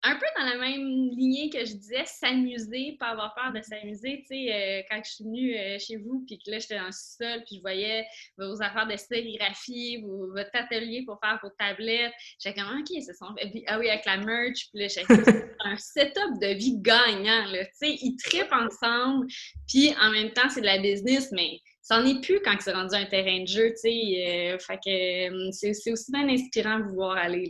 un 0.07 0.17
peu 0.17 0.27
dans 0.39 0.45
la 0.45 0.57
même 0.59 1.09
lignée 1.11 1.49
que 1.49 1.65
je 1.65 1.73
disais, 1.73 2.05
s'amuser, 2.05 2.97
pas 3.01 3.09
avoir 3.09 3.35
peur 3.35 3.53
de 3.55 3.63
s'amuser. 3.63 4.21
Tu 4.21 4.27
sais, 4.27 4.53
euh, 4.53 4.83
quand 4.91 5.01
je 5.03 5.11
suis 5.11 5.25
venue 5.25 5.57
euh, 5.57 5.79
chez 5.79 5.97
vous, 5.97 6.23
puis 6.27 6.39
que 6.39 6.51
là, 6.51 6.59
j'étais 6.59 6.77
dans 6.77 6.87
le 6.87 6.93
sol, 6.93 7.43
puis 7.47 7.57
je 7.57 7.61
voyais 7.63 8.07
vos 8.37 8.61
affaires 8.63 8.87
de 8.87 8.97
sérigraphie, 8.97 10.03
votre 10.03 10.51
atelier 10.53 11.05
pour 11.07 11.19
faire 11.21 11.41
vos 11.43 11.49
tablettes, 11.59 12.13
j'étais 12.39 12.61
comme, 12.61 12.79
OK, 12.79 12.87
c'est 12.89 13.15
son... 13.15 13.35
Ah 13.67 13.79
oui, 13.79 13.89
avec 13.89 14.05
la 14.05 14.19
merch, 14.19 14.69
puis 14.71 14.83
là, 14.83 14.89
j'ai 14.89 15.05
un 15.61 15.77
setup 15.79 16.39
de 16.39 16.55
vie 16.55 16.77
gagnant, 16.81 17.47
là. 17.47 17.65
Tu 17.65 17.71
sais, 17.75 17.99
ils 18.03 18.17
trippent 18.17 18.53
ensemble, 18.53 19.27
puis 19.67 19.95
en 20.03 20.11
même 20.11 20.33
temps, 20.33 20.51
c'est 20.51 20.61
de 20.61 20.67
la 20.67 20.79
business, 20.79 21.33
mais 21.33 21.61
ça 21.81 21.99
n'en 21.99 22.07
est 22.07 22.21
plus 22.21 22.41
quand 22.45 22.57
c'est 22.61 22.73
rendu 22.73 22.95
un 22.95 23.07
terrain 23.07 23.41
de 23.41 23.49
jeu, 23.49 23.71
tu 23.71 23.77
sais. 23.77 24.55
Euh, 24.55 24.59
fait 24.59 24.79
que 24.85 25.51
c'est 25.53 25.93
aussi 25.93 26.13
bien 26.13 26.29
inspirant 26.29 26.79
de 26.79 26.85
vous 26.85 26.95
voir 26.95 27.17
aller, 27.17 27.49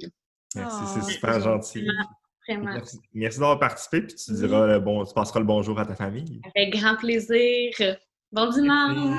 Merci, 0.57 0.85
c'est 0.87 1.01
oh, 1.03 1.11
super 1.11 1.41
gentil. 1.41 1.89
Vraiment. 2.49 2.79
Merci, 3.15 3.39
d'avoir 3.39 3.59
participé, 3.59 4.03
puis 4.03 4.15
tu 4.17 4.33
diras 4.33 4.79
bon, 4.79 5.05
tu 5.05 5.15
passeras 5.15 5.41
le 5.41 5.47
bonjour 5.47 5.79
à 5.79 5.87
ta 5.87 5.95
famille. 5.95 6.41
Avec 6.55 6.75
grand 6.75 6.97
plaisir. 6.97 7.73
Bon 8.33 8.51
dimanche! 8.51 9.19